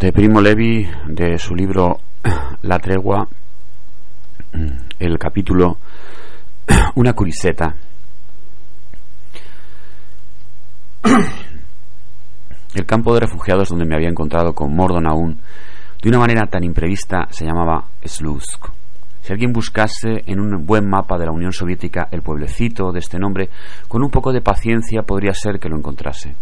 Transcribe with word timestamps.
de 0.00 0.12
Primo 0.14 0.40
Levi, 0.40 0.88
de 1.08 1.38
su 1.38 1.54
libro 1.54 2.00
La 2.62 2.78
tregua, 2.78 3.28
el 4.98 5.18
capítulo 5.18 5.76
Una 6.94 7.12
curiseta. 7.12 7.74
El 12.74 12.86
campo 12.86 13.12
de 13.12 13.20
refugiados 13.20 13.68
donde 13.68 13.84
me 13.84 13.94
había 13.94 14.08
encontrado 14.08 14.54
con 14.54 14.74
Mordon 14.74 15.06
aún, 15.06 15.38
de 16.00 16.08
una 16.08 16.18
manera 16.18 16.46
tan 16.46 16.64
imprevista, 16.64 17.28
se 17.30 17.44
llamaba 17.44 17.84
Slusk. 18.02 18.68
Si 19.20 19.32
alguien 19.34 19.52
buscase 19.52 20.22
en 20.24 20.40
un 20.40 20.64
buen 20.64 20.88
mapa 20.88 21.18
de 21.18 21.26
la 21.26 21.32
Unión 21.32 21.52
Soviética 21.52 22.08
el 22.10 22.22
pueblecito 22.22 22.90
de 22.90 23.00
este 23.00 23.18
nombre, 23.18 23.50
con 23.86 24.02
un 24.02 24.10
poco 24.10 24.32
de 24.32 24.40
paciencia 24.40 25.02
podría 25.02 25.34
ser 25.34 25.60
que 25.60 25.68
lo 25.68 25.76
encontrase. 25.76 26.34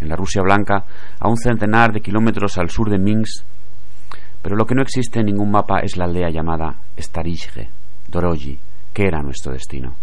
En 0.00 0.08
la 0.08 0.16
Rusia 0.16 0.42
Blanca, 0.42 0.84
a 1.18 1.28
un 1.28 1.36
centenar 1.36 1.92
de 1.92 2.00
kilómetros 2.00 2.58
al 2.58 2.70
sur 2.70 2.90
de 2.90 2.98
Minsk, 2.98 3.44
pero 4.42 4.56
lo 4.56 4.66
que 4.66 4.74
no 4.74 4.82
existe 4.82 5.20
en 5.20 5.26
ningún 5.26 5.50
mapa 5.50 5.80
es 5.80 5.96
la 5.96 6.04
aldea 6.04 6.28
llamada 6.30 6.76
Starizhe, 6.98 7.68
Doroji, 8.08 8.58
que 8.92 9.06
era 9.06 9.22
nuestro 9.22 9.52
destino. 9.52 9.94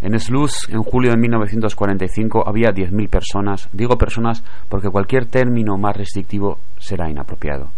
En 0.00 0.18
Sluz, 0.18 0.68
en 0.68 0.82
julio 0.82 1.12
de 1.12 1.16
1945, 1.16 2.42
había 2.44 2.70
10.000 2.70 3.08
personas. 3.08 3.68
Digo 3.72 3.96
personas 3.96 4.42
porque 4.68 4.88
cualquier 4.88 5.26
término 5.26 5.78
más 5.78 5.96
restrictivo 5.96 6.58
será 6.76 7.08
inapropiado. 7.08 7.70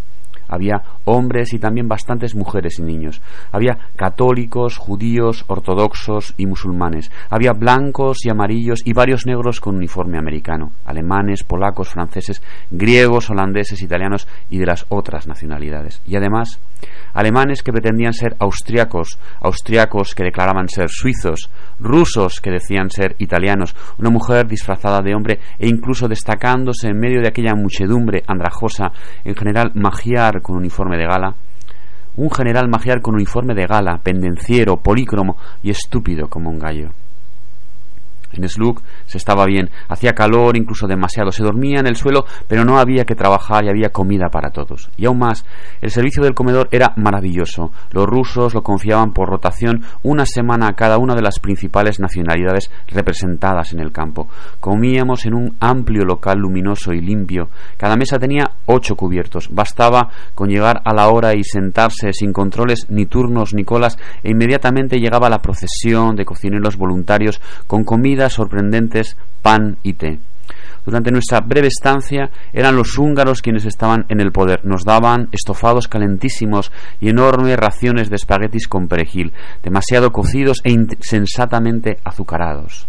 Había 0.54 0.82
hombres 1.04 1.52
y 1.52 1.58
también 1.58 1.88
bastantes 1.88 2.34
mujeres 2.34 2.78
y 2.78 2.82
niños. 2.82 3.20
Había 3.50 3.78
católicos, 3.96 4.76
judíos, 4.76 5.44
ortodoxos 5.48 6.34
y 6.36 6.46
musulmanes. 6.46 7.10
Había 7.28 7.52
blancos 7.52 8.24
y 8.24 8.30
amarillos 8.30 8.82
y 8.84 8.92
varios 8.92 9.26
negros 9.26 9.60
con 9.60 9.76
uniforme 9.76 10.18
americano. 10.18 10.70
Alemanes, 10.84 11.42
polacos, 11.42 11.88
franceses, 11.88 12.42
griegos, 12.70 13.30
holandeses, 13.30 13.82
italianos 13.82 14.28
y 14.48 14.58
de 14.58 14.66
las 14.66 14.86
otras 14.88 15.26
nacionalidades. 15.26 16.00
Y 16.06 16.16
además, 16.16 16.60
alemanes 17.12 17.62
que 17.62 17.72
pretendían 17.72 18.12
ser 18.12 18.36
austriacos, 18.38 19.18
austriacos 19.40 20.14
que 20.14 20.24
declaraban 20.24 20.68
ser 20.68 20.88
suizos, 20.88 21.50
rusos 21.78 22.40
que 22.40 22.50
decían 22.50 22.90
ser 22.90 23.16
italianos, 23.18 23.74
una 23.98 24.10
mujer 24.10 24.46
disfrazada 24.46 25.00
de 25.00 25.14
hombre 25.14 25.40
e 25.58 25.68
incluso 25.68 26.08
destacándose 26.08 26.88
en 26.88 26.98
medio 26.98 27.20
de 27.20 27.28
aquella 27.28 27.54
muchedumbre 27.54 28.22
andrajosa, 28.26 28.92
en 29.24 29.34
general 29.34 29.72
magiar 29.74 30.40
con 30.42 30.56
uniforme 30.56 30.96
de 30.96 31.06
gala, 31.06 31.34
un 32.16 32.30
general 32.30 32.68
magiar 32.68 33.00
con 33.00 33.14
uniforme 33.14 33.54
de 33.54 33.66
gala, 33.66 33.98
pendenciero, 34.02 34.76
polícromo 34.76 35.36
y 35.62 35.70
estúpido 35.70 36.28
como 36.28 36.50
un 36.50 36.58
gallo. 36.58 37.03
En 38.36 38.48
Slug 38.48 38.82
se 39.06 39.18
estaba 39.18 39.46
bien, 39.46 39.70
hacía 39.88 40.12
calor, 40.12 40.56
incluso 40.56 40.86
demasiado, 40.86 41.32
se 41.32 41.44
dormía 41.44 41.80
en 41.80 41.86
el 41.86 41.96
suelo, 41.96 42.24
pero 42.48 42.64
no 42.64 42.78
había 42.78 43.04
que 43.04 43.14
trabajar 43.14 43.64
y 43.64 43.68
había 43.68 43.90
comida 43.90 44.28
para 44.30 44.50
todos. 44.50 44.90
Y 44.96 45.06
aún 45.06 45.18
más, 45.18 45.44
el 45.80 45.90
servicio 45.90 46.22
del 46.22 46.34
comedor 46.34 46.68
era 46.70 46.92
maravilloso. 46.96 47.70
Los 47.90 48.06
rusos 48.06 48.54
lo 48.54 48.62
confiaban 48.62 49.12
por 49.12 49.28
rotación 49.28 49.82
una 50.02 50.26
semana 50.26 50.68
a 50.68 50.74
cada 50.74 50.98
una 50.98 51.14
de 51.14 51.22
las 51.22 51.38
principales 51.38 52.00
nacionalidades 52.00 52.70
representadas 52.88 53.72
en 53.72 53.80
el 53.80 53.92
campo. 53.92 54.28
Comíamos 54.60 55.26
en 55.26 55.34
un 55.34 55.56
amplio 55.60 56.04
local 56.04 56.38
luminoso 56.38 56.92
y 56.92 57.00
limpio. 57.00 57.48
Cada 57.76 57.96
mesa 57.96 58.18
tenía 58.18 58.50
ocho 58.66 58.96
cubiertos. 58.96 59.48
Bastaba 59.50 60.08
con 60.34 60.48
llegar 60.48 60.82
a 60.84 60.94
la 60.94 61.08
hora 61.08 61.34
y 61.34 61.44
sentarse 61.44 62.12
sin 62.12 62.32
controles 62.32 62.86
ni 62.88 63.06
turnos 63.06 63.54
ni 63.54 63.64
colas 63.64 63.98
e 64.22 64.30
inmediatamente 64.30 64.98
llegaba 64.98 65.28
la 65.28 65.38
procesión 65.38 66.16
de 66.16 66.24
cocineros 66.24 66.76
voluntarios 66.76 67.40
con 67.66 67.84
comida 67.84 68.23
sorprendentes, 68.32 69.16
pan 69.42 69.76
y 69.82 69.94
té. 69.94 70.18
Durante 70.84 71.10
nuestra 71.10 71.40
breve 71.40 71.68
estancia 71.68 72.30
eran 72.52 72.76
los 72.76 72.98
húngaros 72.98 73.40
quienes 73.40 73.64
estaban 73.64 74.04
en 74.08 74.20
el 74.20 74.32
poder. 74.32 74.64
Nos 74.64 74.84
daban 74.84 75.28
estofados 75.32 75.88
calentísimos 75.88 76.70
y 77.00 77.08
enormes 77.08 77.56
raciones 77.56 78.10
de 78.10 78.16
espaguetis 78.16 78.68
con 78.68 78.88
perejil, 78.88 79.32
demasiado 79.62 80.12
cocidos 80.12 80.58
e 80.62 80.72
insensatamente 80.72 81.98
azucarados. 82.04 82.86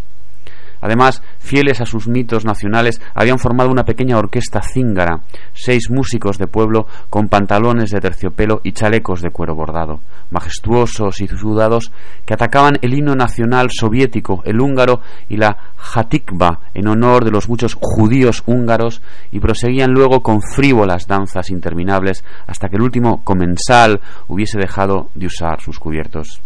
Además, 0.86 1.24
fieles 1.40 1.82
a 1.82 1.88
sus 1.88 2.08
mitos 2.08 2.46
nacionales, 2.46 3.02
habían 3.16 3.40
formado 3.40 3.72
una 3.72 3.86
pequeña 3.86 4.20
orquesta 4.20 4.62
cíngara, 4.62 5.22
seis 5.52 5.90
músicos 5.90 6.38
de 6.38 6.46
pueblo 6.46 6.86
con 7.10 7.28
pantalones 7.28 7.90
de 7.90 8.00
terciopelo 8.00 8.62
y 8.64 8.72
chalecos 8.72 9.24
de 9.24 9.32
cuero 9.32 9.56
bordado, 9.56 10.02
majestuosos 10.30 11.22
y 11.22 11.28
sudados, 11.28 11.92
que 12.24 12.36
atacaban 12.36 12.78
el 12.84 12.94
himno 12.94 13.16
nacional 13.16 13.70
soviético, 13.72 14.44
el 14.46 14.62
húngaro 14.62 15.02
y 15.28 15.38
la 15.38 15.58
Hatikva, 15.96 16.60
en 16.76 16.88
honor 16.88 17.26
de 17.26 17.32
los 17.32 17.50
muchos 17.50 17.76
judíos 17.82 18.44
húngaros, 18.46 19.02
y 19.32 19.40
proseguían 19.40 19.92
luego 19.92 20.22
con 20.22 20.40
frívolas 20.40 21.08
danzas 21.08 21.50
interminables 21.50 22.24
hasta 22.46 22.70
que 22.70 22.76
el 22.76 22.84
último 22.84 23.24
comensal 23.24 24.02
hubiese 24.28 24.60
dejado 24.60 25.10
de 25.16 25.26
usar 25.26 25.62
sus 25.62 25.80
cubiertos. 25.80 26.44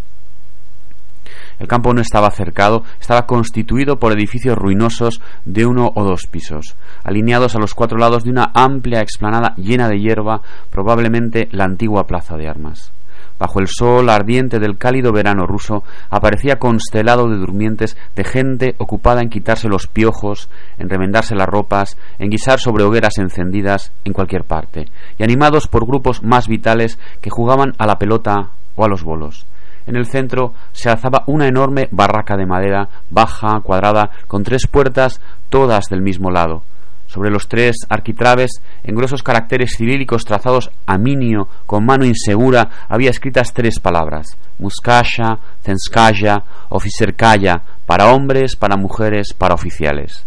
El 1.59 1.67
campo 1.67 1.93
no 1.93 2.01
estaba 2.01 2.31
cercado, 2.31 2.83
estaba 2.99 3.25
constituido 3.25 3.99
por 3.99 4.13
edificios 4.13 4.57
ruinosos 4.57 5.21
de 5.45 5.65
uno 5.65 5.91
o 5.93 6.03
dos 6.03 6.25
pisos, 6.25 6.75
alineados 7.03 7.55
a 7.55 7.59
los 7.59 7.73
cuatro 7.73 7.97
lados 7.97 8.23
de 8.23 8.31
una 8.31 8.51
amplia 8.53 9.01
explanada 9.01 9.53
llena 9.57 9.89
de 9.89 9.99
hierba, 9.99 10.41
probablemente 10.71 11.49
la 11.51 11.65
antigua 11.65 12.07
plaza 12.07 12.37
de 12.37 12.47
armas. 12.47 12.93
Bajo 13.37 13.61
el 13.61 13.67
sol 13.67 14.09
ardiente 14.09 14.59
del 14.59 14.77
cálido 14.77 15.13
verano 15.13 15.47
ruso 15.47 15.83
aparecía 16.09 16.59
constelado 16.59 17.29
de 17.29 17.37
durmientes 17.37 17.95
de 18.13 18.25
gente 18.25 18.75
ocupada 18.79 19.21
en 19.21 19.29
quitarse 19.29 19.69
los 19.69 19.87
piojos, 19.87 20.49
en 20.77 20.89
remendarse 20.89 21.35
las 21.35 21.47
ropas, 21.47 21.97
en 22.19 22.29
guisar 22.29 22.59
sobre 22.59 22.83
hogueras 22.83 23.17
encendidas 23.17 23.93
en 24.03 24.11
cualquier 24.11 24.43
parte, 24.43 24.87
y 25.17 25.23
animados 25.23 25.67
por 25.67 25.85
grupos 25.85 26.21
más 26.21 26.49
vitales 26.49 26.99
que 27.21 27.29
jugaban 27.29 27.73
a 27.77 27.87
la 27.87 27.97
pelota 27.97 28.49
o 28.75 28.83
a 28.83 28.89
los 28.89 29.03
bolos. 29.03 29.45
En 29.89 29.95
el 29.95 30.05
centro 30.05 30.53
se 30.71 30.87
alzaba 30.87 31.23
una 31.25 31.47
enorme 31.47 31.87
barraca 31.89 32.37
de 32.37 32.45
madera, 32.45 32.87
baja, 33.09 33.59
cuadrada, 33.61 34.11
con 34.27 34.43
tres 34.43 34.67
puertas, 34.67 35.19
todas 35.49 35.85
del 35.89 36.03
mismo 36.03 36.29
lado. 36.29 36.61
Sobre 37.07 37.31
los 37.31 37.47
tres 37.47 37.75
arquitraves, 37.89 38.61
en 38.83 38.93
gruesos 38.93 39.23
caracteres 39.23 39.75
cirílicos 39.75 40.25
trazados 40.25 40.69
a 40.85 40.99
minio, 40.99 41.47
con 41.65 41.87
mano 41.87 42.05
insegura, 42.05 42.69
había 42.87 43.09
escritas 43.09 43.51
tres 43.51 43.79
palabras: 43.79 44.37
Muskasha, 44.59 45.39
Zenskaya, 45.63 46.43
Oficerkaya, 46.69 47.63
para 47.87 48.13
hombres, 48.13 48.55
para 48.55 48.77
mujeres, 48.77 49.33
para 49.33 49.55
oficiales. 49.55 50.23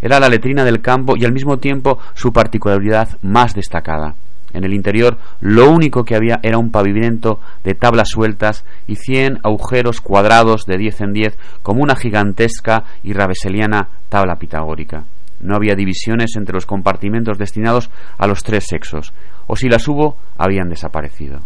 Era 0.00 0.20
la 0.20 0.30
letrina 0.30 0.64
del 0.64 0.80
campo 0.80 1.18
y 1.18 1.26
al 1.26 1.34
mismo 1.34 1.58
tiempo 1.58 1.98
su 2.14 2.32
particularidad 2.32 3.18
más 3.20 3.54
destacada. 3.54 4.14
En 4.52 4.64
el 4.64 4.74
interior 4.74 5.18
lo 5.40 5.70
único 5.70 6.04
que 6.04 6.14
había 6.14 6.40
era 6.42 6.58
un 6.58 6.70
pavimento 6.70 7.40
de 7.64 7.74
tablas 7.74 8.08
sueltas 8.10 8.64
y 8.86 8.96
cien 8.96 9.38
agujeros 9.42 10.00
cuadrados 10.00 10.64
de 10.66 10.78
diez 10.78 11.00
en 11.00 11.12
diez 11.12 11.38
como 11.62 11.82
una 11.82 11.96
gigantesca 11.96 12.84
y 13.02 13.12
raveseliana 13.12 13.88
tabla 14.08 14.36
pitagórica. 14.36 15.04
No 15.40 15.56
había 15.56 15.74
divisiones 15.74 16.36
entre 16.36 16.54
los 16.54 16.66
compartimentos 16.66 17.38
destinados 17.38 17.90
a 18.16 18.26
los 18.26 18.42
tres 18.42 18.64
sexos, 18.68 19.12
o 19.46 19.56
si 19.56 19.68
las 19.68 19.88
hubo, 19.88 20.16
habían 20.38 20.68
desaparecido. 20.68 21.40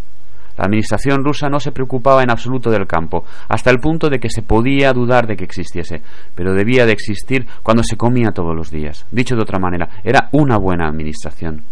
La 0.56 0.65
administración 0.65 1.23
rusa 1.23 1.49
no 1.49 1.61
se 1.61 1.73
preocupaba 1.73 2.23
en 2.23 2.31
absoluto 2.31 2.71
del 2.71 2.87
campo, 2.87 3.25
hasta 3.49 3.71
el 3.71 3.78
punto 3.78 4.09
de 4.09 4.19
que 4.19 4.31
se 4.31 4.43
podía 4.43 4.93
dudar 4.93 5.27
de 5.27 5.37
que 5.37 5.44
existiese, 5.44 6.03
pero 6.34 6.55
debía 6.55 6.87
de 6.87 6.93
existir 6.93 7.47
cuando 7.62 7.83
se 7.83 7.97
comía 7.97 8.31
todos 8.31 8.56
los 8.56 8.71
días. 8.71 9.05
Dicho 9.11 9.37
de 9.37 9.43
otra 9.43 9.59
manera, 9.59 9.88
era 10.03 10.28
una 10.33 10.56
buena 10.56 10.88
administración. 10.88 11.62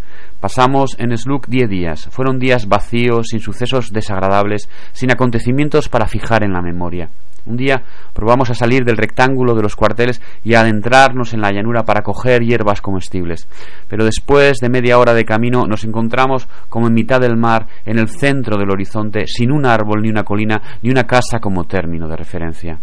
Pasamos 0.45 0.95
en 0.99 1.17
Slug 1.17 1.47
diez 1.47 1.71
días. 1.71 2.07
Fueron 2.11 2.39
días 2.39 2.69
vacíos, 2.69 3.29
sin 3.31 3.41
sucesos 3.41 3.95
desagradables, 3.95 4.69
sin 4.93 5.11
acontecimientos 5.11 5.89
para 5.89 6.07
fijar 6.07 6.45
en 6.45 6.53
la 6.53 6.61
memoria. 6.61 7.09
Un 7.47 7.57
día 7.57 7.83
probamos 8.13 8.51
a 8.51 8.55
salir 8.55 8.85
del 8.85 8.99
rectángulo 8.99 9.55
de 9.55 9.63
los 9.63 9.75
cuarteles 9.75 10.21
y 10.45 10.53
a 10.53 10.61
adentrarnos 10.61 11.33
en 11.33 11.41
la 11.41 11.51
llanura 11.51 11.85
para 11.85 12.03
coger 12.03 12.43
hierbas 12.43 12.83
comestibles. 12.83 13.49
Pero 13.89 14.05
después 14.05 14.59
de 14.59 14.69
media 14.69 14.99
hora 14.99 15.15
de 15.15 15.25
camino 15.25 15.65
nos 15.67 15.83
encontramos 15.85 16.47
como 16.69 16.89
en 16.89 16.93
mitad 16.93 17.23
del 17.23 17.39
mar, 17.39 17.67
en 17.87 17.99
el 17.99 18.11
centro 18.11 18.59
del 18.59 18.71
horizonte, 18.71 19.27
sin 19.27 19.51
un 19.51 19.65
árbol, 19.65 20.03
ni 20.03 20.11
una 20.11 20.25
colina, 20.25 20.61
ni 20.83 20.91
una 20.91 21.05
casa 21.05 21.39
como 21.39 21.65
término 21.65 22.07
de 22.07 22.17
referencia. 22.17 22.79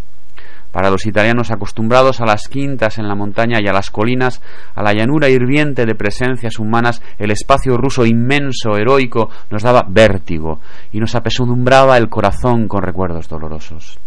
Para 0.72 0.90
los 0.90 1.06
italianos 1.06 1.52
acostumbrados 1.52 2.22
a 2.22 2.26
las 2.26 2.48
quintas 2.48 2.98
en 2.98 3.08
la 3.08 3.16
montaña 3.16 3.60
y 3.62 3.68
a 3.68 3.74
las 3.74 3.90
colinas, 3.90 4.42
a 4.74 4.82
la 4.82 4.94
llanura 4.94 5.30
hirviente 5.30 5.86
de 5.86 5.96
presencias 5.96 6.60
humanas, 6.60 7.02
el 7.18 7.32
espacio 7.32 7.78
ruso 7.78 8.06
inmenso, 8.06 8.78
heroico, 8.78 9.30
nos 9.50 9.64
daba 9.64 9.86
vértigo 9.88 10.60
y 10.92 11.00
nos 11.00 11.16
apesadumbraba 11.16 11.98
el 11.98 12.10
corazón 12.10 12.68
con 12.68 12.84
recuerdos 12.84 13.28
dolorosos. 13.28 14.00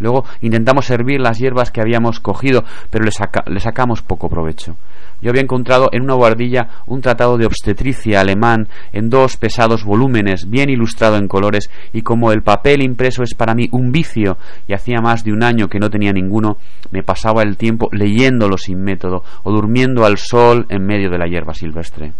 Luego 0.00 0.24
intentamos 0.40 0.86
servir 0.86 1.20
las 1.20 1.38
hierbas 1.38 1.70
que 1.70 1.80
habíamos 1.80 2.20
cogido, 2.20 2.64
pero 2.90 3.04
le, 3.04 3.60
sacamos 3.60 4.02
poco 4.02 4.28
provecho. 4.28 4.76
Yo 5.20 5.30
había 5.30 5.42
encontrado 5.42 5.88
en 5.92 6.02
una 6.02 6.14
guardilla 6.14 6.68
un 6.86 7.00
tratado 7.00 7.38
de 7.38 7.46
obstetricia 7.46 8.20
alemán 8.20 8.68
en 8.92 9.08
dos 9.08 9.36
pesados 9.36 9.84
volúmenes, 9.84 10.48
bien 10.50 10.68
ilustrado 10.68 11.16
en 11.16 11.28
colores, 11.28 11.70
y 11.92 12.02
como 12.02 12.32
el 12.32 12.42
papel 12.42 12.82
impreso 12.82 13.22
es 13.22 13.34
para 13.34 13.54
mí 13.54 13.68
un 13.72 13.90
vicio, 13.92 14.36
y 14.66 14.74
hacía 14.74 15.00
más 15.00 15.24
de 15.24 15.32
un 15.32 15.42
año 15.42 15.68
que 15.68 15.78
no 15.78 15.90
tenía 15.90 16.12
ninguno, 16.12 16.58
me 16.90 17.02
pasaba 17.02 17.42
el 17.42 17.56
tiempo 17.56 17.88
leyéndolo 17.92 18.58
sin 18.58 18.82
método 18.82 19.22
o 19.44 19.52
durmiendo 19.52 20.04
al 20.04 20.18
sol 20.18 20.66
en 20.68 20.84
medio 20.84 21.10
de 21.10 21.18
la 21.18 21.26
hierba 21.26 21.54
silvestre. 21.54 22.12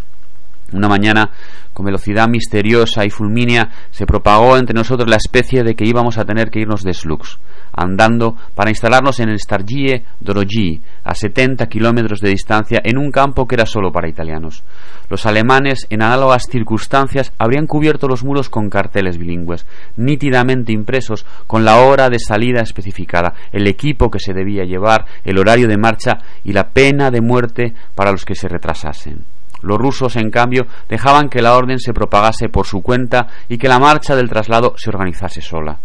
Una 0.74 0.88
mañana, 0.88 1.30
con 1.72 1.86
velocidad 1.86 2.26
misteriosa 2.28 3.04
y 3.04 3.10
fulmínea, 3.10 3.70
se 3.92 4.06
propagó 4.06 4.56
entre 4.56 4.74
nosotros 4.74 5.08
la 5.08 5.16
especie 5.16 5.62
de 5.62 5.76
que 5.76 5.86
íbamos 5.86 6.18
a 6.18 6.24
tener 6.24 6.50
que 6.50 6.58
irnos 6.58 6.82
de 6.82 6.92
Slux, 6.92 7.38
andando 7.72 8.36
para 8.56 8.70
instalarnos 8.70 9.20
en 9.20 9.28
el 9.28 9.38
Stargie 9.38 10.02
Dorogi, 10.18 10.80
a 11.04 11.14
70 11.14 11.68
kilómetros 11.68 12.18
de 12.18 12.30
distancia, 12.30 12.80
en 12.82 12.98
un 12.98 13.12
campo 13.12 13.46
que 13.46 13.54
era 13.54 13.66
solo 13.66 13.92
para 13.92 14.08
italianos. 14.08 14.64
Los 15.08 15.26
alemanes, 15.26 15.86
en 15.90 16.02
análogas 16.02 16.48
circunstancias, 16.50 17.32
habrían 17.38 17.68
cubierto 17.68 18.08
los 18.08 18.24
muros 18.24 18.48
con 18.48 18.68
carteles 18.68 19.16
bilingües, 19.16 19.66
nítidamente 19.96 20.72
impresos, 20.72 21.24
con 21.46 21.64
la 21.64 21.76
hora 21.82 22.10
de 22.10 22.18
salida 22.18 22.62
especificada, 22.62 23.34
el 23.52 23.68
equipo 23.68 24.10
que 24.10 24.18
se 24.18 24.32
debía 24.32 24.64
llevar, 24.64 25.06
el 25.24 25.38
horario 25.38 25.68
de 25.68 25.78
marcha 25.78 26.18
y 26.42 26.52
la 26.52 26.70
pena 26.70 27.12
de 27.12 27.20
muerte 27.20 27.74
para 27.94 28.10
los 28.10 28.24
que 28.24 28.34
se 28.34 28.48
retrasasen. 28.48 29.24
Los 29.64 29.78
rusos, 29.78 30.16
en 30.16 30.30
cambio, 30.30 30.66
dejaban 30.88 31.28
que 31.28 31.42
la 31.42 31.56
orden 31.56 31.78
se 31.78 31.92
propagase 31.92 32.48
por 32.48 32.66
su 32.66 32.82
cuenta 32.82 33.28
y 33.48 33.58
que 33.58 33.68
la 33.68 33.78
marcha 33.78 34.14
del 34.14 34.28
traslado 34.28 34.74
se 34.76 34.90
organizase 34.90 35.40
sola. 35.40 35.78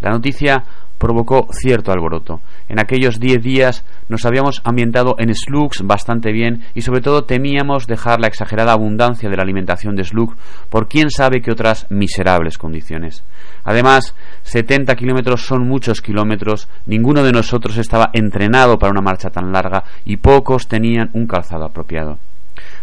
La 0.00 0.10
noticia 0.10 0.64
provocó 0.98 1.48
cierto 1.52 1.92
alboroto. 1.92 2.40
En 2.68 2.80
aquellos 2.80 3.20
diez 3.20 3.42
días 3.42 3.84
nos 4.08 4.24
habíamos 4.24 4.60
ambientado 4.64 5.16
en 5.18 5.34
Slugs 5.34 5.82
bastante 5.82 6.32
bien 6.32 6.64
y 6.74 6.82
sobre 6.82 7.00
todo 7.00 7.24
temíamos 7.24 7.86
dejar 7.86 8.20
la 8.20 8.28
exagerada 8.28 8.72
abundancia 8.72 9.28
de 9.28 9.36
la 9.36 9.42
alimentación 9.42 9.94
de 9.96 10.04
Slug 10.04 10.34
por 10.70 10.88
quién 10.88 11.10
sabe 11.10 11.42
qué 11.42 11.50
otras 11.50 11.86
miserables 11.90 12.58
condiciones. 12.58 13.24
Además, 13.64 14.14
70 14.42 14.94
kilómetros 14.94 15.44
son 15.44 15.66
muchos 15.66 16.00
kilómetros, 16.00 16.68
ninguno 16.86 17.22
de 17.22 17.32
nosotros 17.32 17.76
estaba 17.76 18.10
entrenado 18.12 18.78
para 18.78 18.92
una 18.92 19.02
marcha 19.02 19.30
tan 19.30 19.52
larga 19.52 19.84
y 20.04 20.16
pocos 20.16 20.68
tenían 20.68 21.10
un 21.12 21.26
calzado 21.26 21.64
apropiado. 21.64 22.18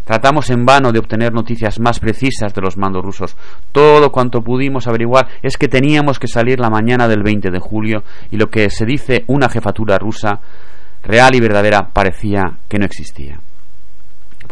Tratamos 0.04 0.50
en 0.50 0.66
vano 0.66 0.92
de 0.92 1.00
obtener 1.00 1.34
noticias 1.34 1.80
más 1.80 2.00
precisas 2.00 2.54
de 2.54 2.62
los 2.62 2.78
mandos 2.78 3.04
rusos. 3.04 3.36
Todo 3.72 4.12
cuanto 4.12 4.42
pudimos 4.42 4.88
averiguar 4.88 5.28
es 5.42 5.58
que 5.58 5.68
teníamos 5.68 6.20
que 6.20 6.28
salir 6.28 6.60
la 6.60 6.70
mañana 6.70 7.08
del 7.08 7.24
20 7.24 7.52
de 7.52 7.60
julio 7.60 8.04
y 8.32 8.38
lo 8.38 8.50
que 8.50 8.70
se 8.70 8.86
dice 8.86 9.24
una 9.28 9.50
jefatura 9.50 9.98
rusa 9.98 10.40
real 11.04 11.36
y 11.36 11.40
verdadera 11.40 11.90
parecía 11.94 12.58
que 12.68 12.80
no 12.80 12.86
existía. 12.86 13.40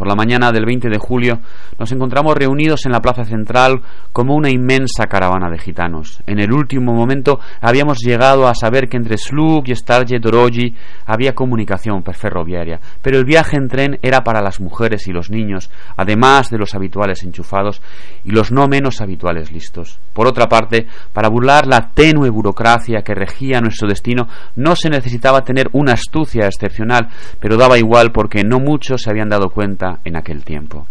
Por 0.02 0.08
la 0.08 0.16
mañana 0.16 0.52
del 0.52 0.66
20 0.66 0.90
de 0.90 0.98
julio 0.98 1.42
nos 1.78 1.92
encontramos 1.92 2.34
reunidos 2.34 2.88
en 2.88 2.92
la 2.92 3.02
plaza 3.02 3.24
central 3.24 3.82
como 4.12 4.34
una 4.34 4.50
inmensa 4.50 5.06
caravana 5.06 5.48
de 5.52 5.60
gitanos. 5.60 6.24
En 6.26 6.40
el 6.40 6.52
último 6.52 6.92
momento 6.92 7.40
habíamos 7.62 8.00
llegado 8.00 8.48
a 8.48 8.56
saber 8.56 8.90
que 8.90 8.98
entre 8.98 9.20
Slug 9.20 9.62
y 9.68 9.76
Starje 9.76 10.18
Doroji 10.20 10.74
había 11.06 11.36
comunicación 11.36 12.04
ferroviaria, 12.04 12.80
pero 13.04 13.20
el 13.20 13.26
viaje 13.26 13.58
en 13.58 13.68
tren 13.68 14.00
era 14.02 14.24
para 14.24 14.42
las 14.42 14.60
mujeres 14.60 15.08
y 15.08 15.12
los 15.12 15.30
niños, 15.30 15.70
además 15.96 16.50
de 16.50 16.58
los 16.58 16.74
habituales 16.74 17.22
enchufados 17.22 17.80
y 18.24 18.32
los 18.32 18.52
no 18.52 18.68
menos 18.68 19.02
habituales 19.02 19.52
listos. 19.52 20.00
Por 20.14 20.26
otra 20.26 20.50
parte, 20.50 20.88
para 21.14 21.30
burlar 21.30 21.68
la 21.68 21.92
tenue 21.94 22.32
burocracia 22.32 23.04
que 23.04 23.14
regía 23.14 23.62
nuestro 23.62 23.88
destino, 23.88 24.28
no 24.56 24.76
se 24.76 24.90
necesitaba 24.90 25.42
tener 25.42 25.70
una 25.74 25.94
astucia 25.94 26.48
excepcional, 26.48 27.08
pero 27.40 27.56
daba 27.56 27.78
igual 27.78 28.12
porque 28.12 28.44
no 28.44 28.58
muchos 28.60 29.04
se 29.04 29.12
habían 29.12 29.30
dado 29.30 29.52
cuenta 29.52 29.91
en 30.04 30.16
aquel 30.16 30.44
tiempo. 30.44 30.88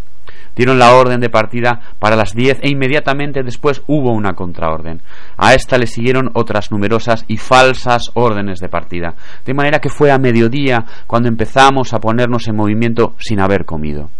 Dieron 0.54 0.78
la 0.78 0.94
orden 0.94 1.20
de 1.20 1.30
partida 1.30 1.80
para 1.98 2.16
las 2.16 2.34
diez 2.34 2.58
e 2.62 2.70
inmediatamente 2.70 3.42
después 3.42 3.82
hubo 3.86 4.12
una 4.12 4.34
contraorden. 4.34 5.00
A 5.36 5.54
esta 5.54 5.78
le 5.78 5.86
siguieron 5.86 6.30
otras 6.34 6.70
numerosas 6.70 7.24
y 7.28 7.36
falsas 7.36 8.10
órdenes 8.14 8.58
de 8.60 8.68
partida, 8.68 9.14
de 9.44 9.54
manera 9.54 9.78
que 9.78 9.88
fue 9.88 10.10
a 10.10 10.18
mediodía 10.18 10.84
cuando 11.06 11.28
empezamos 11.28 11.94
a 11.94 12.00
ponernos 12.00 12.48
en 12.48 12.56
movimiento 12.56 13.14
sin 13.18 13.40
haber 13.40 13.64
comido. 13.64 14.10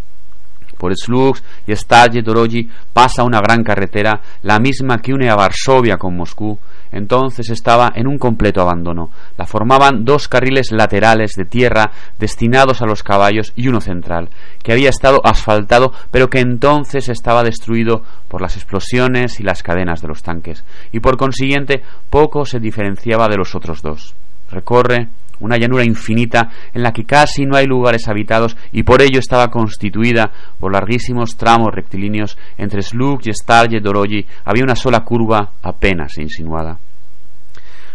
Por 0.81 0.97
Slugs 0.97 1.44
y 1.67 1.73
Stalje 1.77 2.23
Doroji 2.23 2.67
pasa 2.94 3.23
una 3.23 3.41
gran 3.41 3.62
carretera, 3.62 4.19
la 4.44 4.59
misma 4.59 4.97
que 4.97 5.12
une 5.12 5.29
a 5.29 5.37
Varsovia 5.37 5.99
con 5.99 6.17
Moscú, 6.17 6.59
entonces 6.91 7.50
estaba 7.50 7.93
en 7.94 8.06
un 8.06 8.17
completo 8.17 8.62
abandono. 8.62 9.11
La 9.37 9.44
formaban 9.44 10.06
dos 10.06 10.27
carriles 10.27 10.73
laterales 10.73 11.32
de 11.37 11.44
tierra 11.44 11.91
destinados 12.19 12.81
a 12.81 12.87
los 12.87 13.03
caballos 13.03 13.53
y 13.56 13.69
uno 13.69 13.82
central, 13.82 14.31
que 14.62 14.73
había 14.73 14.88
estado 14.88 15.21
asfaltado 15.23 15.93
pero 16.11 16.31
que 16.31 16.41
entonces 16.41 17.11
estaba 17.11 17.44
destruido 17.44 18.03
por 18.29 18.41
las 18.41 18.56
explosiones 18.56 19.38
y 19.38 19.43
las 19.43 19.62
cadenas 19.62 20.00
de 20.00 20.09
los 20.09 20.23
tanques, 20.23 20.65
y 20.93 21.00
por 21.00 21.19
consiguiente 21.19 21.82
poco 22.09 22.47
se 22.47 22.59
diferenciaba 22.59 23.29
de 23.29 23.37
los 23.37 23.55
otros 23.55 23.82
dos. 23.82 24.15
Recorre 24.50 25.09
una 25.40 25.56
llanura 25.56 25.84
infinita 25.84 26.50
en 26.72 26.82
la 26.82 26.92
que 26.92 27.04
casi 27.04 27.44
no 27.44 27.56
hay 27.56 27.66
lugares 27.66 28.08
habitados 28.08 28.56
y 28.72 28.82
por 28.82 29.02
ello 29.02 29.19
estaba 29.19 29.48
constituida 29.48 30.31
por 30.58 30.72
larguísimos 30.72 31.37
tramos 31.37 31.75
rectilíneos 31.75 32.38
entre 32.56 32.82
Slug 32.82 33.20
y 33.25 33.32
Stalje 33.32 33.81
Doroji 33.81 34.25
había 34.44 34.64
una 34.64 34.76
sola 34.76 35.00
curva 35.00 35.50
apenas 35.62 36.19
insinuada. 36.19 36.78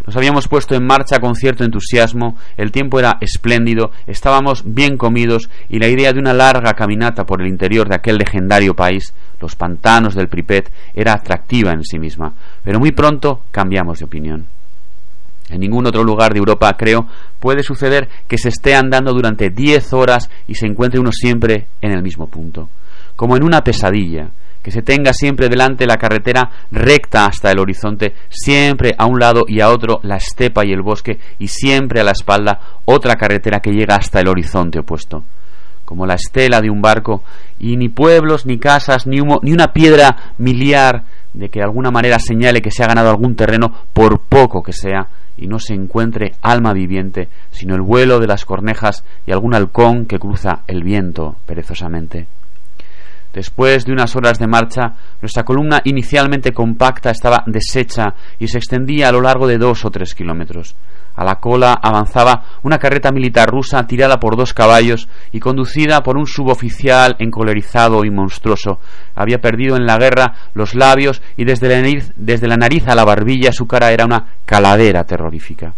Nos 0.06 0.16
habíamos 0.16 0.48
puesto 0.48 0.76
en 0.76 0.86
marcha 0.86 1.20
con 1.20 1.34
cierto 1.34 1.64
entusiasmo, 1.64 2.38
el 2.58 2.72
tiempo 2.72 3.00
era 3.00 3.18
espléndido, 3.22 3.92
estábamos 4.06 4.64
bien 4.64 4.98
comidos 4.98 5.50
y 5.68 5.80
la 5.80 5.88
idea 5.88 6.14
de 6.14 6.20
una 6.20 6.34
larga 6.34 6.74
caminata 6.74 7.26
por 7.26 7.42
el 7.42 7.48
interior 7.48 7.90
de 7.90 7.96
aquel 7.96 8.18
legendario 8.18 8.76
país, 8.76 9.16
los 9.42 9.56
pantanos 9.56 10.14
del 10.14 10.28
Pripet, 10.28 10.72
era 10.94 11.14
atractiva 11.14 11.72
en 11.72 11.84
sí 11.84 11.98
misma, 11.98 12.34
pero 12.64 12.80
muy 12.80 12.92
pronto 12.92 13.42
cambiamos 13.52 13.98
de 13.98 14.06
opinión. 14.06 14.55
En 15.50 15.60
ningún 15.60 15.86
otro 15.86 16.04
lugar 16.04 16.34
de 16.34 16.40
Europa, 16.40 16.76
creo, 16.78 17.08
puede 17.40 17.62
suceder 17.62 18.10
que 18.28 18.38
se 18.38 18.50
esté 18.50 18.76
andando 18.76 19.14
durante 19.14 19.50
diez 19.50 19.94
horas 19.94 20.30
y 20.48 20.56
se 20.56 20.66
encuentre 20.66 21.00
uno 21.00 21.12
siempre 21.12 21.68
en 21.82 21.92
el 21.92 22.02
mismo 22.02 22.28
punto. 22.28 22.70
Como 23.16 23.38
en 23.38 23.44
una 23.44 23.62
pesadilla, 23.62 24.30
que 24.66 24.72
se 24.72 24.82
tenga 24.82 25.14
siempre 25.14 25.48
delante 25.48 25.86
la 25.86 25.98
carretera 25.98 26.50
recta 26.72 27.28
hasta 27.28 27.52
el 27.52 27.60
horizonte, 27.60 28.16
siempre 28.30 28.96
a 28.98 29.06
un 29.06 29.20
lado 29.20 29.44
y 29.48 29.62
a 29.62 29.70
otro 29.70 30.00
la 30.02 30.16
estepa 30.16 30.66
y 30.66 30.72
el 30.72 30.82
bosque, 30.82 31.20
y 31.38 31.48
siempre 31.48 32.02
a 32.02 32.04
la 32.04 32.14
espalda 32.14 32.60
otra 32.86 33.16
carretera 33.16 33.60
que 33.60 33.70
llega 33.70 33.96
hasta 33.96 34.22
el 34.22 34.28
horizonte 34.28 34.80
opuesto. 34.80 35.24
Como 35.86 36.08
la 36.08 36.16
estela 36.16 36.62
de 36.62 36.72
un 36.72 36.82
barco, 36.82 37.22
y 37.60 37.78
ni 37.78 37.90
pueblos, 37.90 38.48
ni 38.48 38.58
casas, 38.58 39.06
ni 39.06 39.22
humo, 39.22 39.40
ni 39.44 39.54
una 39.54 39.72
piedra 39.72 40.34
miliar 40.40 41.04
de 41.32 41.50
que 41.50 41.60
de 41.60 41.66
alguna 41.66 41.92
manera 41.92 42.18
señale 42.18 42.64
que 42.64 42.72
se 42.72 42.84
ha 42.84 42.88
ganado 42.88 43.12
algún 43.12 43.36
terreno, 43.36 43.72
por 43.94 44.20
poco 44.22 44.64
que 44.64 44.74
sea, 44.74 45.08
y 45.38 45.48
no 45.48 45.60
se 45.60 45.74
encuentre 45.74 46.34
alma 46.42 46.74
viviente, 46.74 47.30
sino 47.52 47.76
el 47.76 47.82
vuelo 47.82 48.20
de 48.20 48.28
las 48.28 48.46
cornejas 48.46 49.04
y 49.26 49.32
algún 49.32 49.54
halcón 49.54 50.06
que 50.06 50.20
cruza 50.20 50.64
el 50.68 50.84
viento 50.84 51.36
perezosamente. 51.46 52.28
Después 53.34 53.86
de 53.86 53.92
unas 53.92 54.16
horas 54.16 54.40
de 54.40 54.48
marcha, 54.48 54.94
nuestra 55.22 55.44
columna 55.44 55.82
inicialmente 55.84 56.54
compacta 56.54 57.12
estaba 57.12 57.44
deshecha 57.46 58.16
y 58.40 58.48
se 58.48 58.58
extendía 58.58 59.10
a 59.10 59.12
lo 59.12 59.20
largo 59.20 59.46
de 59.46 59.58
dos 59.58 59.84
o 59.84 59.92
tres 59.92 60.16
kilómetros. 60.16 60.74
A 61.16 61.24
la 61.24 61.36
cola 61.36 61.80
avanzaba 61.82 62.44
una 62.64 62.78
carreta 62.78 63.12
militar 63.12 63.50
rusa 63.50 63.88
tirada 63.88 64.20
por 64.20 64.36
dos 64.36 64.54
caballos 64.54 65.08
y 65.32 65.40
conducida 65.40 66.04
por 66.04 66.18
un 66.18 66.28
suboficial 66.28 67.16
encolerizado 67.20 68.04
y 68.04 68.10
monstruoso. 68.10 68.80
Había 69.16 69.40
perdido 69.40 69.78
en 69.78 69.86
la 69.86 69.98
guerra 69.98 70.34
los 70.54 70.76
labios 70.76 71.22
y 71.38 71.46
desde 71.46 71.70
la 71.70 71.78
nariz, 71.78 72.12
desde 72.18 72.48
la 72.48 72.58
nariz 72.58 72.88
a 72.88 72.96
la 72.96 73.06
barbilla 73.06 73.54
su 73.54 73.66
cara 73.66 73.92
era 73.92 74.06
una 74.06 74.26
caladera 74.46 75.06
terrorífica. 75.06 75.74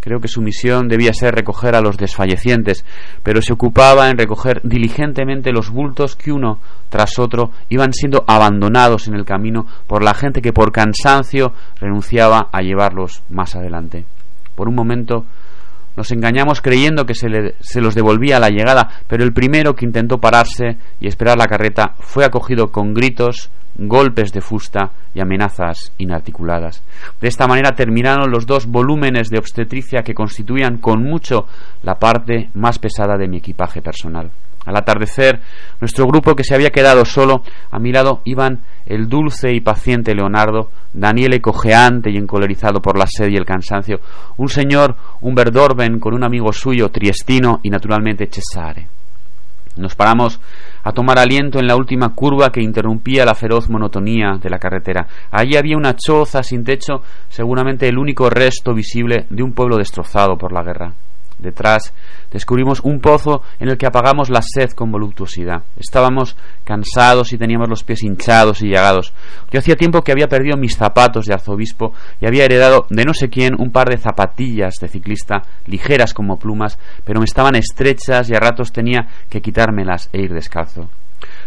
Creo 0.00 0.20
que 0.20 0.28
su 0.28 0.40
misión 0.40 0.88
debía 0.88 1.12
ser 1.12 1.34
recoger 1.34 1.74
a 1.74 1.80
los 1.80 1.96
desfallecientes, 1.96 2.84
pero 3.22 3.42
se 3.42 3.52
ocupaba 3.52 4.08
en 4.08 4.16
recoger 4.16 4.60
diligentemente 4.62 5.52
los 5.52 5.70
bultos 5.70 6.16
que 6.16 6.32
uno 6.32 6.60
tras 6.88 7.18
otro 7.18 7.50
iban 7.68 7.92
siendo 7.92 8.24
abandonados 8.26 9.08
en 9.08 9.14
el 9.14 9.24
camino 9.24 9.66
por 9.86 10.02
la 10.02 10.14
gente 10.14 10.40
que 10.40 10.52
por 10.52 10.72
cansancio 10.72 11.52
renunciaba 11.80 12.48
a 12.52 12.62
llevarlos 12.62 13.22
más 13.28 13.56
adelante. 13.56 14.06
Por 14.58 14.68
un 14.68 14.74
momento 14.74 15.24
nos 15.96 16.10
engañamos 16.10 16.60
creyendo 16.60 17.06
que 17.06 17.14
se, 17.14 17.28
se, 17.60 17.80
los 17.80 17.94
devolvía 17.94 18.38
a 18.38 18.40
la 18.40 18.48
llegada, 18.48 18.88
pero 19.06 19.22
el 19.22 19.32
primero 19.32 19.76
que 19.76 19.86
intentó 19.86 20.18
pararse 20.18 20.78
y 21.00 21.06
esperar 21.06 21.38
la 21.38 21.46
carreta 21.46 21.94
fue 22.00 22.24
acogido 22.24 22.72
con 22.72 22.92
gritos, 22.92 23.52
golpes 23.76 24.32
de 24.32 24.40
fusta 24.40 24.90
y 25.14 25.20
amenazas 25.20 25.92
inarticuladas. 25.98 26.82
De 27.20 27.28
esta 27.28 27.46
manera 27.46 27.76
terminaron 27.76 28.32
los 28.32 28.46
dos 28.46 28.66
volúmenes 28.66 29.28
de 29.30 29.38
obstetricia 29.38 30.02
que 30.02 30.12
constituían 30.12 30.78
con 30.78 31.04
mucho 31.04 31.46
la 31.84 31.94
parte 31.94 32.50
más 32.54 32.80
pesada 32.80 33.16
de 33.16 33.28
mi 33.28 33.36
equipaje 33.36 33.80
personal. 33.80 34.28
Al 34.68 34.76
atardecer, 34.76 35.40
nuestro 35.80 36.06
grupo 36.06 36.36
que 36.36 36.44
se 36.44 36.54
había 36.54 36.68
quedado 36.68 37.06
solo, 37.06 37.42
a 37.70 37.78
mi 37.78 37.90
lado 37.90 38.20
iban 38.26 38.60
el 38.84 39.08
dulce 39.08 39.54
y 39.54 39.62
paciente 39.62 40.14
Leonardo, 40.14 40.70
Daniele 40.92 41.40
cojeante 41.40 42.10
y 42.10 42.18
encolerizado 42.18 42.82
por 42.82 42.98
la 42.98 43.06
sed 43.06 43.30
y 43.30 43.36
el 43.36 43.46
cansancio, 43.46 44.00
un 44.36 44.50
señor, 44.50 44.94
un 45.22 45.34
verdorben 45.34 45.98
con 45.98 46.12
un 46.12 46.22
amigo 46.22 46.52
suyo, 46.52 46.90
Triestino, 46.90 47.60
y 47.62 47.70
naturalmente 47.70 48.28
Cesare. 48.30 48.88
Nos 49.78 49.94
paramos 49.94 50.38
a 50.84 50.92
tomar 50.92 51.18
aliento 51.18 51.58
en 51.58 51.66
la 51.66 51.74
última 51.74 52.10
curva 52.14 52.52
que 52.52 52.60
interrumpía 52.60 53.24
la 53.24 53.34
feroz 53.34 53.70
monotonía 53.70 54.38
de 54.38 54.50
la 54.50 54.58
carretera. 54.58 55.06
Allí 55.30 55.56
había 55.56 55.78
una 55.78 55.96
choza 55.96 56.42
sin 56.42 56.62
techo, 56.62 57.02
seguramente 57.30 57.88
el 57.88 57.96
único 57.96 58.28
resto 58.28 58.74
visible 58.74 59.24
de 59.30 59.42
un 59.42 59.54
pueblo 59.54 59.78
destrozado 59.78 60.36
por 60.36 60.52
la 60.52 60.62
guerra. 60.62 60.92
Detrás 61.38 61.94
descubrimos 62.32 62.80
un 62.80 63.00
pozo 63.00 63.42
en 63.60 63.68
el 63.68 63.78
que 63.78 63.86
apagamos 63.86 64.28
la 64.28 64.42
sed 64.42 64.70
con 64.70 64.90
voluptuosidad. 64.90 65.62
Estábamos 65.76 66.36
cansados 66.64 67.32
y 67.32 67.38
teníamos 67.38 67.68
los 67.68 67.84
pies 67.84 68.02
hinchados 68.02 68.62
y 68.62 68.68
llagados. 68.68 69.12
Yo 69.50 69.60
hacía 69.60 69.76
tiempo 69.76 70.02
que 70.02 70.12
había 70.12 70.26
perdido 70.26 70.56
mis 70.56 70.76
zapatos 70.76 71.26
de 71.26 71.34
arzobispo 71.34 71.92
y 72.20 72.26
había 72.26 72.44
heredado 72.44 72.86
de 72.90 73.04
no 73.04 73.14
sé 73.14 73.28
quién 73.28 73.54
un 73.58 73.70
par 73.70 73.88
de 73.88 73.98
zapatillas 73.98 74.74
de 74.80 74.88
ciclista, 74.88 75.42
ligeras 75.66 76.12
como 76.12 76.38
plumas, 76.38 76.78
pero 77.04 77.20
me 77.20 77.24
estaban 77.24 77.54
estrechas 77.54 78.28
y 78.28 78.34
a 78.34 78.40
ratos 78.40 78.72
tenía 78.72 79.08
que 79.28 79.40
quitármelas 79.40 80.10
e 80.12 80.20
ir 80.22 80.32
descalzo. 80.32 80.90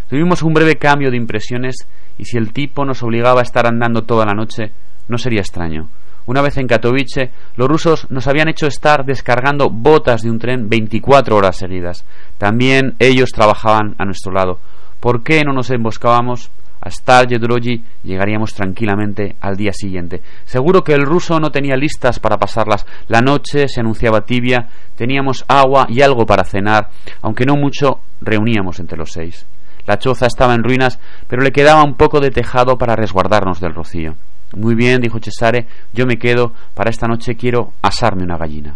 Tuvimos 0.09 0.41
un 0.43 0.53
breve 0.53 0.75
cambio 0.75 1.11
de 1.11 1.17
impresiones 1.17 1.87
y 2.17 2.25
si 2.25 2.37
el 2.37 2.53
tipo 2.53 2.85
nos 2.85 3.03
obligaba 3.03 3.39
a 3.39 3.43
estar 3.43 3.65
andando 3.65 4.03
toda 4.03 4.25
la 4.25 4.33
noche, 4.33 4.71
no 5.07 5.17
sería 5.17 5.41
extraño. 5.41 5.89
Una 6.25 6.41
vez 6.41 6.57
en 6.57 6.67
Katowice, 6.67 7.31
los 7.55 7.67
rusos 7.67 8.07
nos 8.09 8.27
habían 8.27 8.47
hecho 8.47 8.67
estar 8.67 9.05
descargando 9.05 9.69
botas 9.69 10.21
de 10.21 10.29
un 10.29 10.39
tren 10.39 10.69
24 10.69 11.35
horas 11.35 11.57
seguidas. 11.57 12.05
También 12.37 12.95
ellos 12.99 13.31
trabajaban 13.31 13.95
a 13.97 14.05
nuestro 14.05 14.31
lado. 14.31 14.59
¿Por 14.99 15.23
qué 15.23 15.43
no 15.43 15.53
nos 15.53 15.71
emboscábamos? 15.71 16.51
A 16.83 16.89
Jedroji 17.27 17.83
llegaríamos 18.03 18.55
tranquilamente 18.55 19.35
al 19.39 19.55
día 19.55 19.71
siguiente. 19.71 20.21
Seguro 20.45 20.83
que 20.83 20.93
el 20.93 21.05
ruso 21.05 21.39
no 21.39 21.51
tenía 21.51 21.75
listas 21.75 22.19
para 22.19 22.37
pasarlas. 22.37 22.87
La 23.07 23.21
noche 23.21 23.67
se 23.67 23.81
anunciaba 23.81 24.21
tibia, 24.21 24.67
teníamos 24.95 25.45
agua 25.47 25.85
y 25.89 26.01
algo 26.01 26.25
para 26.25 26.43
cenar, 26.43 26.89
aunque 27.21 27.45
no 27.45 27.55
mucho, 27.55 27.99
reuníamos 28.19 28.79
entre 28.79 28.97
los 28.97 29.11
seis. 29.11 29.45
La 29.85 29.99
choza 29.99 30.25
estaba 30.25 30.55
en 30.55 30.63
ruinas, 30.63 30.99
pero 31.27 31.43
le 31.43 31.51
quedaba 31.51 31.83
un 31.83 31.95
poco 31.95 32.19
de 32.19 32.31
tejado 32.31 32.77
para 32.77 32.95
resguardarnos 32.95 33.59
del 33.59 33.75
rocío. 33.75 34.15
Muy 34.55 34.75
bien, 34.75 35.01
dijo 35.01 35.19
Cesare, 35.19 35.67
yo 35.93 36.05
me 36.05 36.17
quedo, 36.17 36.53
para 36.73 36.89
esta 36.89 37.07
noche 37.07 37.35
quiero 37.35 37.73
asarme 37.81 38.23
una 38.23 38.37
gallina. 38.37 38.75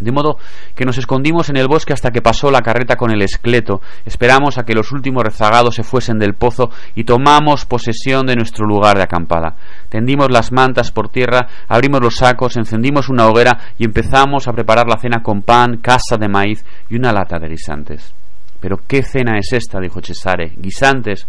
De 0.00 0.12
modo 0.12 0.36
que 0.74 0.84
nos 0.84 0.98
escondimos 0.98 1.48
en 1.48 1.56
el 1.56 1.68
bosque 1.68 1.94
hasta 1.94 2.10
que 2.10 2.20
pasó 2.20 2.50
la 2.50 2.60
carreta 2.60 2.96
con 2.96 3.10
el 3.10 3.22
esqueleto, 3.22 3.80
esperamos 4.04 4.58
a 4.58 4.64
que 4.64 4.74
los 4.74 4.92
últimos 4.92 5.24
rezagados 5.24 5.74
se 5.74 5.84
fuesen 5.84 6.18
del 6.18 6.34
pozo 6.34 6.70
y 6.94 7.04
tomamos 7.04 7.64
posesión 7.64 8.26
de 8.26 8.36
nuestro 8.36 8.66
lugar 8.66 8.98
de 8.98 9.04
acampada. 9.04 9.56
Tendimos 9.88 10.30
las 10.30 10.52
mantas 10.52 10.90
por 10.90 11.08
tierra, 11.08 11.48
abrimos 11.66 12.02
los 12.02 12.16
sacos, 12.16 12.58
encendimos 12.58 13.08
una 13.08 13.26
hoguera 13.26 13.58
y 13.78 13.86
empezamos 13.86 14.46
a 14.46 14.52
preparar 14.52 14.86
la 14.86 14.98
cena 14.98 15.22
con 15.22 15.40
pan, 15.40 15.78
casa 15.78 16.18
de 16.20 16.28
maíz 16.28 16.62
y 16.90 16.96
una 16.96 17.12
lata 17.12 17.38
de 17.38 17.48
guisantes. 17.48 18.12
Pero 18.60 18.78
¿qué 18.86 19.02
cena 19.02 19.38
es 19.38 19.52
esta? 19.52 19.80
dijo 19.80 20.00
Cesare. 20.02 20.52
Guisantes. 20.56 21.26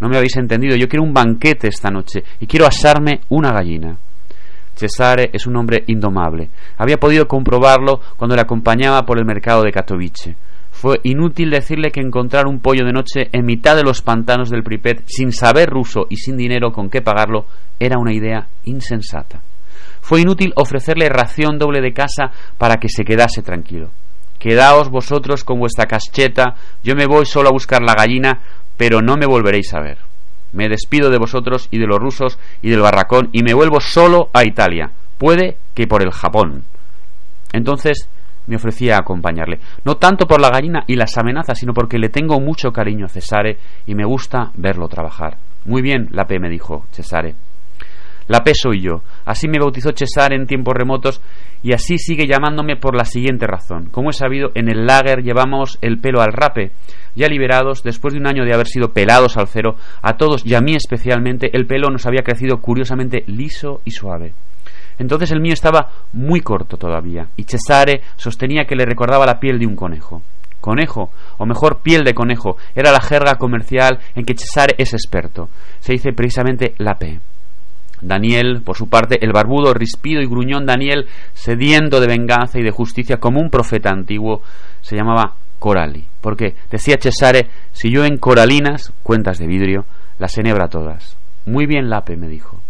No 0.00 0.08
me 0.08 0.16
habéis 0.16 0.36
entendido. 0.36 0.76
Yo 0.76 0.88
quiero 0.88 1.04
un 1.04 1.14
banquete 1.14 1.68
esta 1.68 1.90
noche 1.90 2.22
y 2.40 2.46
quiero 2.46 2.66
asarme 2.66 3.20
una 3.28 3.52
gallina. 3.52 3.96
Cesare 4.74 5.30
es 5.32 5.46
un 5.46 5.56
hombre 5.56 5.84
indomable. 5.86 6.50
Había 6.76 6.98
podido 6.98 7.26
comprobarlo 7.26 8.00
cuando 8.16 8.36
le 8.36 8.42
acompañaba 8.42 9.06
por 9.06 9.18
el 9.18 9.24
mercado 9.24 9.62
de 9.62 9.72
Katowice. 9.72 10.36
Fue 10.70 11.00
inútil 11.04 11.50
decirle 11.50 11.90
que 11.90 12.02
encontrar 12.02 12.46
un 12.46 12.60
pollo 12.60 12.84
de 12.84 12.92
noche 12.92 13.30
en 13.32 13.46
mitad 13.46 13.76
de 13.76 13.82
los 13.82 14.02
pantanos 14.02 14.50
del 14.50 14.62
Pripet 14.62 15.04
sin 15.06 15.32
saber 15.32 15.70
ruso 15.70 16.06
y 16.10 16.16
sin 16.16 16.36
dinero 16.36 16.70
con 16.70 16.90
qué 16.90 17.00
pagarlo 17.00 17.46
era 17.80 17.98
una 17.98 18.12
idea 18.12 18.48
insensata. 18.64 19.40
Fue 20.02 20.20
inútil 20.20 20.52
ofrecerle 20.54 21.08
ración 21.08 21.58
doble 21.58 21.80
de 21.80 21.94
casa 21.94 22.30
para 22.58 22.76
que 22.76 22.90
se 22.90 23.04
quedase 23.04 23.40
tranquilo. 23.40 23.90
Quedaos 24.38 24.90
vosotros 24.90 25.44
con 25.44 25.58
vuestra 25.58 25.86
cascheta, 25.86 26.56
yo 26.84 26.94
me 26.94 27.06
voy 27.06 27.24
solo 27.24 27.48
a 27.48 27.52
buscar 27.52 27.80
la 27.82 27.94
gallina, 27.94 28.40
pero 28.76 29.00
no 29.02 29.16
me 29.16 29.26
volveréis 29.26 29.72
a 29.74 29.80
ver. 29.80 29.98
Me 30.52 30.68
despido 30.68 31.10
de 31.10 31.18
vosotros 31.18 31.68
y 31.70 31.78
de 31.78 31.86
los 31.86 31.98
rusos 31.98 32.38
y 32.62 32.70
del 32.70 32.80
barracón 32.80 33.28
y 33.32 33.42
me 33.42 33.54
vuelvo 33.54 33.80
solo 33.80 34.30
a 34.32 34.44
Italia. 34.44 34.90
Puede 35.18 35.56
que 35.74 35.86
por 35.86 36.02
el 36.02 36.12
Japón. 36.12 36.64
Entonces 37.52 38.08
me 38.46 38.56
ofrecía 38.56 38.98
acompañarle, 38.98 39.58
no 39.84 39.96
tanto 39.96 40.26
por 40.26 40.40
la 40.40 40.50
gallina 40.50 40.84
y 40.86 40.94
las 40.94 41.16
amenazas, 41.18 41.58
sino 41.58 41.74
porque 41.74 41.98
le 41.98 42.10
tengo 42.10 42.40
mucho 42.40 42.72
cariño 42.72 43.06
a 43.06 43.08
Cesare 43.08 43.58
y 43.86 43.94
me 43.94 44.04
gusta 44.04 44.52
verlo 44.54 44.88
trabajar. 44.88 45.36
Muy 45.64 45.82
bien, 45.82 46.08
la 46.12 46.26
P 46.26 46.38
me 46.38 46.48
dijo 46.48 46.86
Cesare. 46.92 47.34
La 48.28 48.42
P 48.42 48.52
soy 48.54 48.80
yo. 48.80 49.02
Así 49.24 49.48
me 49.48 49.58
bautizó 49.58 49.90
Cesare 49.92 50.34
en 50.36 50.46
tiempos 50.46 50.74
remotos 50.74 51.20
y 51.62 51.72
así 51.72 51.98
sigue 51.98 52.26
llamándome 52.26 52.76
por 52.76 52.96
la 52.96 53.04
siguiente 53.04 53.46
razón. 53.46 53.88
Como 53.90 54.10
he 54.10 54.12
sabido, 54.12 54.50
en 54.54 54.68
el 54.68 54.86
lager 54.86 55.22
llevamos 55.22 55.78
el 55.80 55.98
pelo 55.98 56.20
al 56.20 56.32
rape. 56.32 56.72
Ya 57.14 57.28
liberados, 57.28 57.82
después 57.82 58.14
de 58.14 58.20
un 58.20 58.26
año 58.26 58.44
de 58.44 58.54
haber 58.54 58.66
sido 58.66 58.92
pelados 58.92 59.36
al 59.36 59.48
cero, 59.48 59.76
a 60.02 60.16
todos 60.16 60.44
y 60.44 60.54
a 60.54 60.60
mí 60.60 60.74
especialmente, 60.74 61.50
el 61.56 61.66
pelo 61.66 61.88
nos 61.90 62.06
había 62.06 62.22
crecido 62.22 62.58
curiosamente 62.58 63.24
liso 63.26 63.80
y 63.84 63.92
suave. 63.92 64.32
Entonces 64.98 65.30
el 65.30 65.40
mío 65.40 65.52
estaba 65.52 65.90
muy 66.12 66.40
corto 66.40 66.76
todavía, 66.76 67.28
y 67.36 67.44
Cesare 67.44 68.02
sostenía 68.16 68.64
que 68.64 68.76
le 68.76 68.86
recordaba 68.86 69.26
la 69.26 69.38
piel 69.38 69.58
de 69.58 69.66
un 69.66 69.76
conejo. 69.76 70.22
Conejo, 70.60 71.10
o 71.38 71.46
mejor 71.46 71.80
piel 71.82 72.02
de 72.02 72.14
conejo, 72.14 72.56
era 72.74 72.90
la 72.90 73.00
jerga 73.00 73.36
comercial 73.36 73.98
en 74.14 74.24
que 74.24 74.34
Cesare 74.34 74.74
es 74.78 74.94
experto. 74.94 75.48
Se 75.80 75.92
dice 75.92 76.12
precisamente 76.12 76.74
la 76.78 76.94
P. 76.94 77.18
Daniel, 78.00 78.62
por 78.64 78.76
su 78.76 78.88
parte, 78.88 79.18
el 79.24 79.32
barbudo, 79.32 79.72
rispido 79.74 80.20
y 80.20 80.26
gruñón 80.26 80.66
Daniel, 80.66 81.06
sediento 81.32 82.00
de 82.00 82.06
venganza 82.06 82.58
y 82.58 82.62
de 82.62 82.70
justicia 82.70 83.16
como 83.18 83.40
un 83.40 83.50
profeta 83.50 83.90
antiguo, 83.90 84.42
se 84.80 84.96
llamaba 84.96 85.34
Corali. 85.58 86.04
Porque, 86.20 86.54
decía 86.70 86.96
Cesare, 87.00 87.48
si 87.72 87.90
yo 87.90 88.04
en 88.04 88.18
coralinas, 88.18 88.92
cuentas 89.02 89.38
de 89.38 89.46
vidrio, 89.46 89.84
las 90.18 90.36
enhebra 90.38 90.68
todas. 90.68 91.16
Muy 91.46 91.66
bien, 91.66 91.88
Lape, 91.88 92.16
me 92.16 92.28
dijo. 92.28 92.60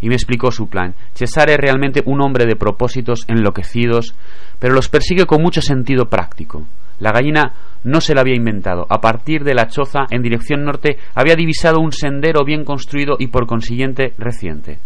Y 0.00 0.08
me 0.08 0.14
explicó 0.14 0.50
su 0.50 0.68
plan. 0.68 0.94
Cesare 1.14 1.54
es 1.54 1.58
realmente 1.58 2.02
un 2.04 2.22
hombre 2.22 2.46
de 2.46 2.56
propósitos 2.56 3.24
enloquecidos, 3.26 4.14
pero 4.58 4.74
los 4.74 4.88
persigue 4.88 5.26
con 5.26 5.42
mucho 5.42 5.60
sentido 5.60 6.06
práctico. 6.06 6.66
La 7.00 7.12
gallina 7.12 7.52
no 7.84 8.00
se 8.00 8.14
la 8.14 8.22
había 8.22 8.34
inventado. 8.34 8.86
A 8.88 9.00
partir 9.00 9.44
de 9.44 9.54
la 9.54 9.68
choza, 9.68 10.06
en 10.10 10.22
dirección 10.22 10.64
norte, 10.64 10.98
había 11.14 11.36
divisado 11.36 11.80
un 11.80 11.92
sendero 11.92 12.44
bien 12.44 12.64
construido 12.64 13.16
y 13.18 13.28
por 13.28 13.46
consiguiente 13.46 14.14
reciente. 14.18 14.78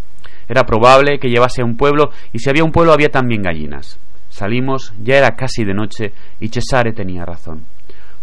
Era 0.49 0.65
probable 0.65 1.19
que 1.19 1.29
llevase 1.29 1.63
a 1.63 1.65
un 1.65 1.77
pueblo, 1.77 2.11
y 2.33 2.39
si 2.39 2.51
había 2.51 2.65
un 2.65 2.73
pueblo 2.73 2.93
había 2.93 3.09
también 3.09 3.43
gallinas. 3.43 3.99
Salimos, 4.29 4.93
ya 5.03 5.17
era 5.17 5.37
casi 5.37 5.65
de 5.65 5.75
noche, 5.75 6.13
y 6.41 6.49
Cesare 6.49 6.93
tenía 6.93 7.25
razón. 7.25 7.65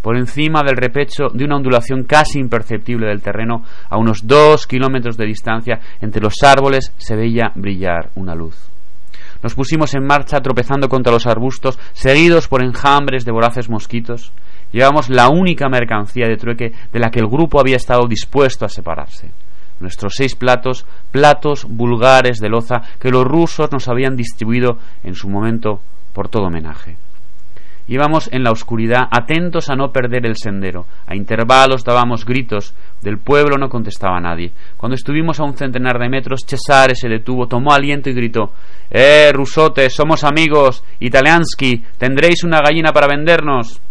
Por 0.01 0.15
encima 0.17 0.63
del 0.63 0.77
repecho 0.77 1.27
de 1.33 1.43
una 1.43 1.57
ondulación 1.57 2.03
casi 2.03 2.39
imperceptible 2.39 3.07
del 3.07 3.21
terreno, 3.21 3.63
a 3.89 3.97
unos 3.97 4.25
dos 4.25 4.65
kilómetros 4.65 5.17
de 5.17 5.25
distancia, 5.25 5.79
entre 6.01 6.21
los 6.21 6.35
árboles 6.43 6.93
se 6.97 7.15
veía 7.15 7.51
brillar 7.55 8.09
una 8.15 8.33
luz. 8.33 8.69
Nos 9.41 9.55
pusimos 9.55 9.93
en 9.95 10.05
marcha 10.05 10.41
tropezando 10.41 10.89
contra 10.89 11.13
los 11.13 11.25
arbustos, 11.25 11.79
seguidos 11.93 12.47
por 12.47 12.61
enjambres 12.61 13.23
de 13.23 13.31
voraces 13.31 13.69
mosquitos. 13.69 14.33
Llevamos 14.71 15.09
la 15.09 15.29
única 15.29 15.69
mercancía 15.69 16.27
de 16.27 16.37
trueque 16.37 16.73
de 16.91 16.99
la 16.99 17.09
que 17.09 17.19
el 17.19 17.27
grupo 17.27 17.59
había 17.59 17.77
estado 17.77 18.07
dispuesto 18.07 18.65
a 18.65 18.69
separarse. 18.69 19.31
Nuestros 19.79 20.13
seis 20.17 20.35
platos, 20.35 20.85
platos 21.11 21.65
vulgares 21.65 22.39
de 22.39 22.49
loza 22.49 22.81
que 22.99 23.11
los 23.11 23.23
rusos 23.23 23.71
nos 23.71 23.87
habían 23.87 24.15
distribuido 24.15 24.77
en 25.03 25.15
su 25.15 25.29
momento 25.29 25.79
por 26.13 26.27
todo 26.27 26.43
homenaje. 26.43 26.97
Íbamos 27.89 28.29
en 28.31 28.43
la 28.43 28.51
oscuridad, 28.51 29.07
atentos 29.09 29.67
a 29.69 29.75
no 29.75 29.91
perder 29.91 30.27
el 30.27 30.37
sendero. 30.37 30.85
A 31.07 31.15
intervalos 31.15 31.83
dábamos 31.83 32.23
gritos. 32.23 32.75
Del 33.01 33.17
pueblo 33.17 33.57
no 33.57 33.67
contestaba 33.67 34.19
nadie. 34.19 34.51
Cuando 34.77 34.93
estuvimos 34.93 35.39
a 35.39 35.43
un 35.43 35.57
centenar 35.57 35.97
de 35.97 36.07
metros, 36.07 36.41
Cesare 36.45 36.93
se 36.93 37.09
detuvo, 37.09 37.47
tomó 37.47 37.73
aliento 37.73 38.11
y 38.11 38.13
gritó 38.13 38.53
Eh, 38.91 39.31
rusote, 39.33 39.89
somos 39.89 40.23
amigos. 40.23 40.83
Italiansky, 40.99 41.83
¿tendréis 41.97 42.43
una 42.43 42.61
gallina 42.61 42.93
para 42.93 43.07
vendernos? 43.07 43.81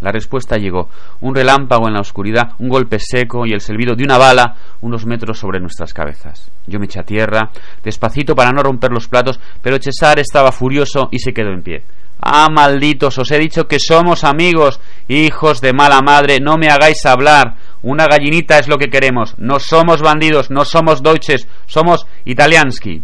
La 0.00 0.12
respuesta 0.12 0.56
llegó. 0.56 0.88
Un 1.20 1.34
relámpago 1.34 1.88
en 1.88 1.94
la 1.94 2.00
oscuridad, 2.00 2.52
un 2.58 2.68
golpe 2.68 2.98
seco 3.00 3.46
y 3.46 3.52
el 3.52 3.60
silbido 3.60 3.94
de 3.96 4.04
una 4.04 4.18
bala 4.18 4.56
unos 4.80 5.06
metros 5.06 5.38
sobre 5.38 5.60
nuestras 5.60 5.92
cabezas. 5.92 6.50
Yo 6.66 6.78
me 6.78 6.86
eché 6.86 7.00
a 7.00 7.04
tierra, 7.04 7.50
despacito 7.82 8.34
para 8.34 8.52
no 8.52 8.62
romper 8.62 8.92
los 8.92 9.08
platos, 9.08 9.40
pero 9.62 9.78
Cesare 9.78 10.22
estaba 10.22 10.52
furioso 10.52 11.08
y 11.10 11.18
se 11.18 11.32
quedó 11.32 11.50
en 11.50 11.62
pie. 11.62 11.82
Ah, 12.20 12.48
malditos, 12.50 13.18
os 13.18 13.30
he 13.30 13.38
dicho 13.38 13.68
que 13.68 13.78
somos 13.78 14.24
amigos, 14.24 14.80
hijos 15.06 15.60
de 15.60 15.72
mala 15.72 16.00
madre, 16.02 16.40
no 16.40 16.56
me 16.56 16.68
hagáis 16.68 17.04
hablar. 17.06 17.54
Una 17.82 18.06
gallinita 18.06 18.58
es 18.58 18.66
lo 18.66 18.76
que 18.76 18.90
queremos. 18.90 19.34
No 19.38 19.60
somos 19.60 20.02
bandidos, 20.02 20.50
no 20.50 20.64
somos 20.64 21.02
deutsches, 21.02 21.46
somos 21.66 22.06
italiansky. 22.24 23.02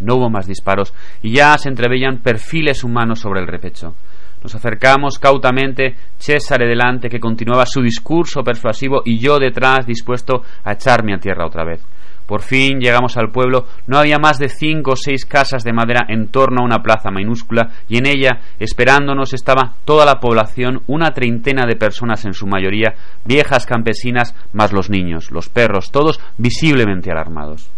No 0.00 0.16
hubo 0.16 0.30
más 0.30 0.46
disparos 0.46 0.92
y 1.22 1.32
ya 1.32 1.56
se 1.58 1.68
entreveían 1.68 2.18
perfiles 2.18 2.84
humanos 2.84 3.20
sobre 3.20 3.40
el 3.40 3.46
repecho. 3.46 3.94
Nos 4.42 4.54
acercamos 4.54 5.18
cautamente, 5.18 5.96
César 6.16 6.60
delante, 6.60 7.08
que 7.08 7.20
continuaba 7.20 7.66
su 7.66 7.82
discurso 7.82 8.42
persuasivo, 8.42 9.02
y 9.04 9.18
yo 9.18 9.38
detrás, 9.38 9.86
dispuesto 9.86 10.42
a 10.64 10.72
echarme 10.72 11.14
a 11.14 11.18
tierra 11.18 11.46
otra 11.46 11.64
vez. 11.64 11.80
Por 12.28 12.42
fin 12.42 12.78
llegamos 12.78 13.16
al 13.16 13.30
pueblo. 13.30 13.64
No 13.86 13.96
había 13.96 14.18
más 14.18 14.38
de 14.38 14.50
cinco 14.50 14.92
o 14.92 14.96
seis 14.96 15.24
casas 15.24 15.64
de 15.64 15.72
madera 15.72 16.04
en 16.08 16.28
torno 16.28 16.60
a 16.60 16.64
una 16.64 16.82
plaza 16.82 17.10
minúscula 17.10 17.70
y 17.88 17.96
en 17.96 18.06
ella, 18.06 18.40
esperándonos, 18.58 19.32
estaba 19.32 19.76
toda 19.86 20.04
la 20.04 20.20
población, 20.20 20.82
una 20.88 21.12
treintena 21.12 21.66
de 21.66 21.76
personas 21.76 22.26
en 22.26 22.34
su 22.34 22.46
mayoría, 22.46 22.94
viejas 23.24 23.64
campesinas, 23.64 24.34
más 24.52 24.74
los 24.74 24.90
niños, 24.90 25.30
los 25.30 25.48
perros, 25.48 25.90
todos 25.90 26.20
visiblemente 26.36 27.10
alarmados. 27.10 27.70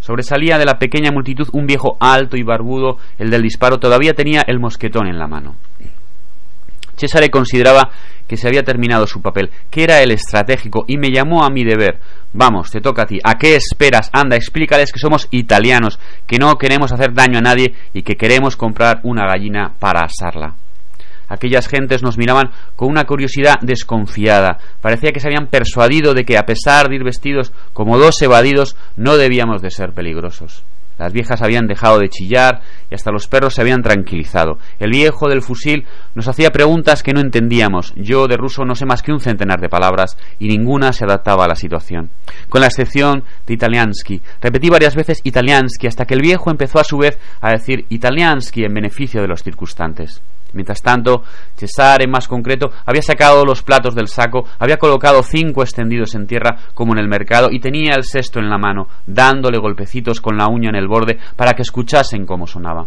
Sobresalía 0.00 0.58
de 0.58 0.64
la 0.64 0.78
pequeña 0.78 1.12
multitud 1.12 1.48
un 1.52 1.66
viejo 1.66 1.96
alto 2.00 2.36
y 2.36 2.42
barbudo, 2.42 2.98
el 3.18 3.30
del 3.30 3.42
disparo 3.42 3.78
todavía 3.78 4.14
tenía 4.14 4.42
el 4.46 4.58
mosquetón 4.58 5.06
en 5.06 5.18
la 5.18 5.26
mano. 5.26 5.56
Cesare 6.96 7.30
consideraba 7.30 7.90
que 8.26 8.36
se 8.36 8.46
había 8.46 8.62
terminado 8.62 9.06
su 9.06 9.22
papel, 9.22 9.50
que 9.70 9.82
era 9.82 10.02
el 10.02 10.10
estratégico, 10.10 10.84
y 10.86 10.98
me 10.98 11.10
llamó 11.10 11.44
a 11.44 11.50
mi 11.50 11.64
deber. 11.64 11.98
Vamos, 12.32 12.70
te 12.70 12.80
toca 12.80 13.02
a 13.02 13.06
ti. 13.06 13.18
¿A 13.24 13.38
qué 13.38 13.56
esperas? 13.56 14.10
Anda, 14.12 14.36
explícales 14.36 14.92
que 14.92 15.00
somos 15.00 15.26
italianos, 15.30 15.98
que 16.26 16.38
no 16.38 16.56
queremos 16.56 16.92
hacer 16.92 17.12
daño 17.12 17.38
a 17.38 17.42
nadie 17.42 17.74
y 17.92 18.02
que 18.02 18.16
queremos 18.16 18.56
comprar 18.56 19.00
una 19.02 19.26
gallina 19.26 19.72
para 19.78 20.02
asarla. 20.02 20.54
Aquellas 21.30 21.68
gentes 21.68 22.02
nos 22.02 22.18
miraban 22.18 22.50
con 22.76 22.88
una 22.88 23.04
curiosidad 23.04 23.54
desconfiada. 23.62 24.58
Parecía 24.82 25.12
que 25.12 25.20
se 25.20 25.28
habían 25.28 25.46
persuadido 25.46 26.12
de 26.12 26.24
que, 26.24 26.36
a 26.36 26.44
pesar 26.44 26.88
de 26.88 26.96
ir 26.96 27.04
vestidos 27.04 27.52
como 27.72 27.98
dos 27.98 28.20
evadidos, 28.20 28.76
no 28.96 29.16
debíamos 29.16 29.62
de 29.62 29.70
ser 29.70 29.92
peligrosos. 29.92 30.64
Las 31.00 31.14
viejas 31.14 31.40
habían 31.40 31.66
dejado 31.66 31.98
de 31.98 32.10
chillar 32.10 32.60
y 32.90 32.94
hasta 32.94 33.10
los 33.10 33.26
perros 33.26 33.54
se 33.54 33.62
habían 33.62 33.80
tranquilizado. 33.80 34.58
El 34.78 34.90
viejo 34.90 35.30
del 35.30 35.40
fusil 35.40 35.86
nos 36.14 36.28
hacía 36.28 36.50
preguntas 36.50 37.02
que 37.02 37.14
no 37.14 37.20
entendíamos. 37.20 37.94
Yo 37.96 38.28
de 38.28 38.36
ruso 38.36 38.66
no 38.66 38.74
sé 38.74 38.84
más 38.84 39.00
que 39.00 39.10
un 39.10 39.20
centenar 39.20 39.62
de 39.62 39.70
palabras 39.70 40.18
y 40.38 40.48
ninguna 40.48 40.92
se 40.92 41.04
adaptaba 41.06 41.46
a 41.46 41.48
la 41.48 41.54
situación. 41.54 42.10
Con 42.50 42.60
la 42.60 42.66
excepción 42.66 43.24
de 43.46 43.54
italiansky. 43.54 44.20
Repetí 44.42 44.68
varias 44.68 44.94
veces 44.94 45.20
italiansky 45.24 45.86
hasta 45.86 46.04
que 46.04 46.12
el 46.12 46.20
viejo 46.20 46.50
empezó 46.50 46.80
a 46.80 46.84
su 46.84 46.98
vez 46.98 47.18
a 47.40 47.50
decir 47.50 47.86
italiansky 47.88 48.64
en 48.64 48.74
beneficio 48.74 49.22
de 49.22 49.28
los 49.28 49.42
circunstantes. 49.42 50.20
Mientras 50.52 50.82
tanto, 50.82 51.22
Cesare, 51.56 52.06
más 52.06 52.28
concreto, 52.28 52.70
había 52.86 53.02
sacado 53.02 53.44
los 53.44 53.62
platos 53.62 53.94
del 53.94 54.08
saco, 54.08 54.46
había 54.58 54.76
colocado 54.76 55.22
cinco 55.22 55.62
extendidos 55.62 56.14
en 56.14 56.26
tierra 56.26 56.56
como 56.74 56.92
en 56.92 56.98
el 56.98 57.08
mercado 57.08 57.48
y 57.50 57.60
tenía 57.60 57.94
el 57.94 58.04
sexto 58.04 58.38
en 58.38 58.50
la 58.50 58.58
mano, 58.58 58.88
dándole 59.06 59.58
golpecitos 59.58 60.20
con 60.20 60.36
la 60.36 60.48
uña 60.48 60.70
en 60.70 60.76
el 60.76 60.88
borde 60.88 61.18
para 61.36 61.54
que 61.54 61.62
escuchasen 61.62 62.26
cómo 62.26 62.46
sonaba. 62.46 62.86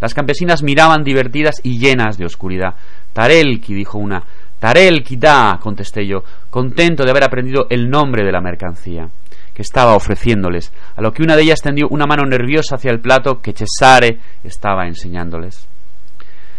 Las 0.00 0.14
campesinas 0.14 0.62
miraban 0.62 1.04
divertidas 1.04 1.60
y 1.62 1.78
llenas 1.78 2.18
de 2.18 2.26
oscuridad. 2.26 2.74
Tarelki, 3.12 3.72
dijo 3.72 3.98
una. 3.98 4.22
Tarelki 4.58 5.16
da, 5.16 5.58
contesté 5.60 6.06
yo, 6.06 6.24
contento 6.50 7.04
de 7.04 7.10
haber 7.10 7.24
aprendido 7.24 7.66
el 7.70 7.88
nombre 7.88 8.24
de 8.24 8.32
la 8.32 8.40
mercancía 8.40 9.08
que 9.54 9.62
estaba 9.62 9.94
ofreciéndoles, 9.94 10.72
a 10.96 11.02
lo 11.02 11.12
que 11.12 11.22
una 11.22 11.36
de 11.36 11.42
ellas 11.42 11.60
tendió 11.60 11.86
una 11.90 12.06
mano 12.06 12.24
nerviosa 12.24 12.76
hacia 12.76 12.90
el 12.90 13.00
plato 13.00 13.40
que 13.40 13.52
Cesare 13.52 14.18
estaba 14.42 14.86
enseñándoles. 14.86 15.68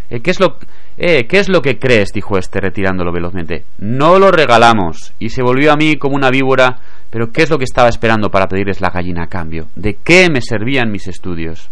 Eh, 0.10 0.22
¿qué, 0.22 0.32
es 0.32 0.40
lo, 0.40 0.58
eh, 0.98 1.26
¿Qué 1.28 1.40
es 1.40 1.50
lo 1.50 1.62
que 1.62 1.80
crees? 1.80 2.12
dijo 2.14 2.38
este 2.38 2.60
retirándolo 2.60 3.12
velozmente. 3.12 3.64
No 3.80 4.20
lo 4.20 4.32
regalamos. 4.32 5.14
Y 5.20 5.30
se 5.30 5.44
volvió 5.44 5.72
a 5.72 5.76
mí 5.76 5.96
como 5.96 6.16
una 6.16 6.30
víbora. 6.30 6.80
Pero 7.10 7.32
¿qué 7.32 7.44
es 7.44 7.50
lo 7.50 7.58
que 7.58 7.66
estaba 7.66 7.90
esperando 7.90 8.30
para 8.30 8.48
pedirles 8.48 8.82
la 8.82 8.90
gallina 8.90 9.24
a 9.24 9.28
cambio? 9.28 9.68
¿De 9.76 9.98
qué 10.04 10.30
me 10.32 10.42
servían 10.42 10.92
mis 10.92 11.08
estudios? 11.08 11.70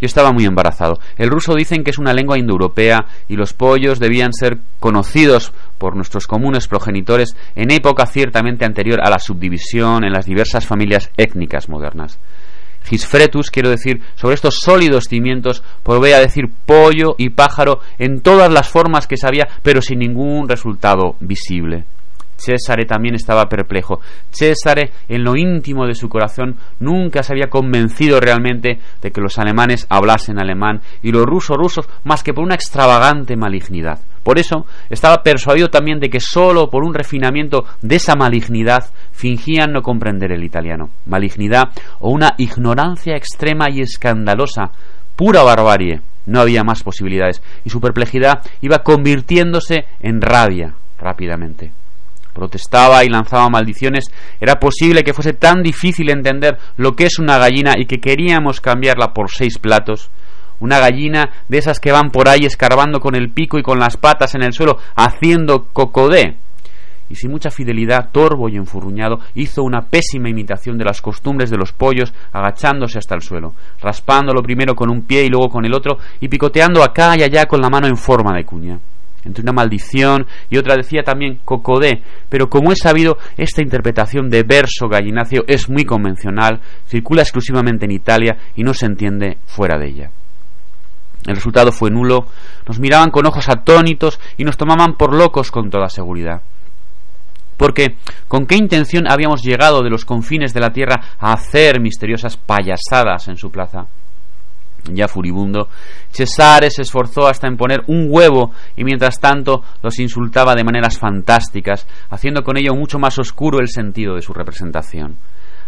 Yo 0.00 0.06
estaba 0.06 0.32
muy 0.32 0.44
embarazado. 0.44 0.98
El 1.16 1.30
ruso 1.30 1.54
dicen 1.54 1.84
que 1.84 1.90
es 1.90 1.98
una 1.98 2.12
lengua 2.12 2.38
indoeuropea 2.38 3.06
y 3.28 3.36
los 3.36 3.52
pollos 3.52 4.00
debían 4.00 4.32
ser 4.32 4.58
conocidos 4.80 5.52
por 5.78 5.96
nuestros 5.96 6.26
comunes 6.26 6.68
progenitores 6.68 7.36
en 7.54 7.70
época 7.70 8.06
ciertamente 8.06 8.64
anterior 8.64 9.00
a 9.02 9.10
la 9.10 9.18
subdivisión 9.18 10.04
en 10.04 10.12
las 10.12 10.26
diversas 10.26 10.66
familias 10.66 11.10
étnicas 11.16 11.68
modernas. 11.68 12.18
Gisfretus, 12.84 13.50
quiero 13.50 13.70
decir, 13.70 14.00
sobre 14.14 14.34
estos 14.34 14.56
sólidos 14.60 15.04
cimientos, 15.08 15.62
provee 15.82 16.12
a 16.12 16.20
decir 16.20 16.44
pollo 16.66 17.14
y 17.18 17.30
pájaro 17.30 17.80
en 17.98 18.20
todas 18.20 18.52
las 18.52 18.68
formas 18.68 19.06
que 19.06 19.16
sabía, 19.16 19.48
pero 19.62 19.80
sin 19.80 20.00
ningún 20.00 20.48
resultado 20.48 21.16
visible. 21.20 21.84
Césare 22.36 22.84
también 22.84 23.14
estaba 23.14 23.48
perplejo. 23.48 24.00
Césare, 24.30 24.90
en 25.08 25.24
lo 25.24 25.36
íntimo 25.36 25.86
de 25.86 25.94
su 25.94 26.08
corazón, 26.08 26.56
nunca 26.80 27.22
se 27.22 27.32
había 27.32 27.48
convencido 27.48 28.20
realmente 28.20 28.78
de 29.00 29.10
que 29.10 29.20
los 29.20 29.38
alemanes 29.38 29.86
hablasen 29.88 30.38
alemán 30.38 30.80
y 31.02 31.12
los 31.12 31.24
rusos 31.24 31.56
rusos 31.56 31.88
más 32.04 32.22
que 32.22 32.34
por 32.34 32.44
una 32.44 32.54
extravagante 32.54 33.36
malignidad. 33.36 34.00
Por 34.24 34.38
eso 34.38 34.66
estaba 34.90 35.22
persuadido 35.22 35.68
también 35.68 36.00
de 36.00 36.10
que 36.10 36.18
sólo 36.18 36.70
por 36.70 36.82
un 36.82 36.94
refinamiento 36.94 37.66
de 37.82 37.96
esa 37.96 38.16
malignidad 38.16 38.90
fingían 39.12 39.72
no 39.72 39.82
comprender 39.82 40.32
el 40.32 40.42
italiano. 40.42 40.90
Malignidad 41.06 41.68
o 42.00 42.10
una 42.10 42.34
ignorancia 42.38 43.14
extrema 43.14 43.70
y 43.70 43.80
escandalosa, 43.80 44.70
pura 45.14 45.42
barbarie. 45.42 46.00
No 46.26 46.40
había 46.40 46.64
más 46.64 46.82
posibilidades 46.82 47.42
y 47.64 47.70
su 47.70 47.80
perplejidad 47.80 48.40
iba 48.62 48.78
convirtiéndose 48.78 49.84
en 50.00 50.22
rabia 50.22 50.74
rápidamente 50.98 51.72
protestaba 52.34 53.04
y 53.04 53.08
lanzaba 53.08 53.48
maldiciones, 53.48 54.06
era 54.40 54.58
posible 54.58 55.04
que 55.04 55.14
fuese 55.14 55.34
tan 55.34 55.62
difícil 55.62 56.10
entender 56.10 56.58
lo 56.76 56.96
que 56.96 57.06
es 57.06 57.18
una 57.18 57.38
gallina 57.38 57.74
y 57.78 57.86
que 57.86 58.00
queríamos 58.00 58.60
cambiarla 58.60 59.14
por 59.14 59.30
seis 59.30 59.58
platos. 59.58 60.10
Una 60.60 60.78
gallina 60.78 61.30
de 61.48 61.58
esas 61.58 61.80
que 61.80 61.92
van 61.92 62.10
por 62.10 62.28
ahí 62.28 62.44
escarbando 62.44 63.00
con 63.00 63.14
el 63.14 63.30
pico 63.30 63.58
y 63.58 63.62
con 63.62 63.78
las 63.78 63.96
patas 63.96 64.34
en 64.34 64.42
el 64.42 64.52
suelo, 64.52 64.78
haciendo 64.94 65.66
cocodé. 65.72 66.36
Y 67.10 67.16
sin 67.16 67.30
mucha 67.30 67.50
fidelidad, 67.50 68.10
torvo 68.12 68.48
y 68.48 68.56
enfurruñado, 68.56 69.20
hizo 69.34 69.62
una 69.62 69.82
pésima 69.82 70.30
imitación 70.30 70.78
de 70.78 70.84
las 70.84 71.02
costumbres 71.02 71.50
de 71.50 71.58
los 71.58 71.72
pollos, 71.72 72.14
agachándose 72.32 72.98
hasta 72.98 73.14
el 73.14 73.20
suelo, 73.20 73.54
raspándolo 73.80 74.42
primero 74.42 74.74
con 74.74 74.90
un 74.90 75.02
pie 75.02 75.24
y 75.24 75.28
luego 75.28 75.48
con 75.48 75.64
el 75.66 75.74
otro, 75.74 75.98
y 76.20 76.28
picoteando 76.28 76.82
acá 76.82 77.14
y 77.18 77.22
allá 77.22 77.46
con 77.46 77.60
la 77.60 77.68
mano 77.68 77.86
en 77.86 77.96
forma 77.96 78.34
de 78.34 78.44
cuña 78.44 78.78
entre 79.24 79.42
una 79.42 79.52
maldición 79.52 80.26
y 80.50 80.58
otra 80.58 80.76
decía 80.76 81.02
también 81.02 81.40
cocodé, 81.44 82.02
pero 82.28 82.48
como 82.48 82.72
he 82.72 82.76
sabido, 82.76 83.16
esta 83.36 83.62
interpretación 83.62 84.28
de 84.28 84.42
verso 84.42 84.88
gallinacio 84.88 85.44
es 85.46 85.68
muy 85.68 85.84
convencional, 85.84 86.60
circula 86.86 87.22
exclusivamente 87.22 87.86
en 87.86 87.92
Italia 87.92 88.36
y 88.54 88.62
no 88.62 88.74
se 88.74 88.86
entiende 88.86 89.38
fuera 89.46 89.78
de 89.78 89.88
ella. 89.88 90.10
El 91.26 91.36
resultado 91.36 91.72
fue 91.72 91.90
nulo, 91.90 92.26
nos 92.66 92.78
miraban 92.78 93.10
con 93.10 93.26
ojos 93.26 93.48
atónitos 93.48 94.20
y 94.36 94.44
nos 94.44 94.56
tomaban 94.56 94.96
por 94.96 95.14
locos 95.14 95.50
con 95.50 95.70
toda 95.70 95.88
seguridad. 95.88 96.42
Porque, 97.56 97.96
¿con 98.28 98.46
qué 98.46 98.56
intención 98.56 99.10
habíamos 99.10 99.42
llegado 99.42 99.82
de 99.82 99.90
los 99.90 100.04
confines 100.04 100.52
de 100.52 100.60
la 100.60 100.72
tierra 100.72 101.00
a 101.18 101.32
hacer 101.32 101.80
misteriosas 101.80 102.36
payasadas 102.36 103.28
en 103.28 103.36
su 103.36 103.50
plaza? 103.50 103.86
ya 104.92 105.08
furibundo, 105.08 105.68
Cesare 106.10 106.70
se 106.70 106.82
esforzó 106.82 107.26
hasta 107.26 107.46
en 107.48 107.56
poner 107.56 107.82
un 107.86 108.08
huevo 108.10 108.52
y 108.76 108.84
mientras 108.84 109.18
tanto 109.18 109.62
los 109.82 109.98
insultaba 109.98 110.54
de 110.54 110.64
maneras 110.64 110.98
fantásticas, 110.98 111.86
haciendo 112.10 112.42
con 112.42 112.58
ello 112.58 112.74
mucho 112.74 112.98
más 112.98 113.18
oscuro 113.18 113.60
el 113.60 113.68
sentido 113.68 114.14
de 114.14 114.22
su 114.22 114.32
representación. 114.32 115.16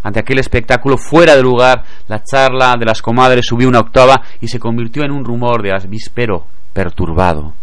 Ante 0.07 0.21
aquel 0.21 0.39
espectáculo 0.39 0.99
fuera 0.99 1.35
de 1.35 1.43
lugar, 1.43 1.83
la 2.07 2.23
charla 2.23 2.77
de 2.79 2.85
las 2.85 3.03
comadres 3.03 3.45
subió 3.45 3.67
una 3.67 3.81
octava 3.81 4.23
y 4.41 4.47
se 4.47 4.61
convirtió 4.61 5.03
en 5.03 5.11
un 5.11 5.25
rumor 5.25 5.65
de 5.65 5.73
avispero 5.73 6.47
perturbado. 6.73 7.55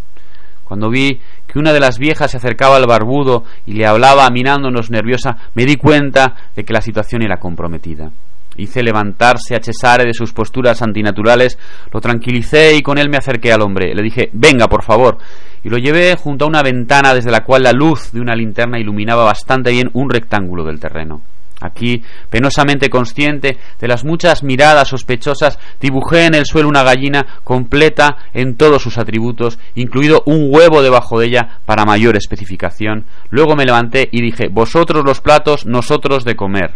Cuando 0.65 0.89
vi 0.89 1.21
que 1.47 1.57
una 1.57 1.71
de 1.71 1.79
las 1.79 1.97
viejas 1.99 2.31
se 2.31 2.35
acercaba 2.35 2.75
al 2.75 2.85
barbudo 2.85 3.45
y 3.65 3.75
le 3.75 3.85
hablaba 3.85 4.29
mirándonos 4.29 4.91
nerviosa, 4.91 5.37
me 5.53 5.63
di 5.63 5.77
cuenta 5.77 6.35
de 6.53 6.65
que 6.65 6.73
la 6.73 6.81
situación 6.81 7.21
era 7.21 7.37
comprometida. 7.37 8.11
Hice 8.57 8.83
levantarse 8.83 9.55
a 9.55 9.63
Cesare 9.63 10.03
de 10.03 10.13
sus 10.13 10.33
posturas 10.33 10.81
antinaturales, 10.81 11.57
lo 11.93 12.01
tranquilicé 12.01 12.75
y 12.75 12.81
con 12.81 12.97
él 12.97 13.07
me 13.07 13.15
acerqué 13.15 13.53
al 13.53 13.61
hombre. 13.61 13.95
Le 13.95 14.03
dije, 14.03 14.29
venga, 14.33 14.67
por 14.67 14.83
favor. 14.83 15.17
Y 15.63 15.69
lo 15.69 15.77
llevé 15.77 16.17
junto 16.17 16.43
a 16.43 16.49
una 16.49 16.61
ventana 16.61 17.13
desde 17.13 17.31
la 17.31 17.45
cual 17.45 17.63
la 17.63 17.71
luz 17.71 18.11
de 18.11 18.19
una 18.19 18.35
linterna 18.35 18.79
iluminaba 18.79 19.23
bastante 19.23 19.71
bien 19.71 19.89
un 19.93 20.09
rectángulo 20.09 20.65
del 20.65 20.81
terreno. 20.81 21.21
Aquí, 21.63 22.03
penosamente 22.29 22.89
consciente 22.89 23.57
de 23.79 23.87
las 23.87 24.03
muchas 24.03 24.43
miradas 24.43 24.89
sospechosas, 24.89 25.57
dibujé 25.79 26.25
en 26.25 26.35
el 26.35 26.45
suelo 26.45 26.67
una 26.67 26.83
gallina 26.83 27.39
completa 27.45 28.17
en 28.33 28.57
todos 28.57 28.81
sus 28.81 28.97
atributos, 28.97 29.57
incluido 29.73 30.23
un 30.25 30.49
huevo 30.49 30.81
debajo 30.81 31.19
de 31.19 31.27
ella 31.27 31.59
para 31.65 31.85
mayor 31.85 32.17
especificación. 32.17 33.05
Luego 33.29 33.55
me 33.55 33.63
levanté 33.63 34.09
y 34.11 34.21
dije, 34.21 34.49
vosotros 34.51 35.05
los 35.05 35.21
platos, 35.21 35.65
nosotros 35.65 36.25
de 36.25 36.35
comer. 36.35 36.75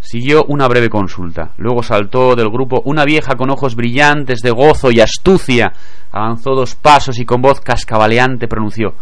Siguió 0.00 0.44
una 0.48 0.66
breve 0.66 0.88
consulta. 0.88 1.52
Luego 1.58 1.82
saltó 1.82 2.34
del 2.34 2.48
grupo 2.48 2.80
una 2.86 3.04
vieja 3.04 3.34
con 3.36 3.50
ojos 3.50 3.74
brillantes 3.74 4.40
de 4.40 4.50
gozo 4.50 4.90
y 4.90 5.00
astucia. 5.00 5.74
Avanzó 6.10 6.54
dos 6.54 6.74
pasos 6.74 7.18
y 7.18 7.26
con 7.26 7.42
voz 7.42 7.60
cascabaleante 7.60 8.48
pronunció 8.48 8.94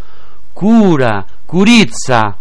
Cura, 0.52 1.24
Curizza. 1.46 2.36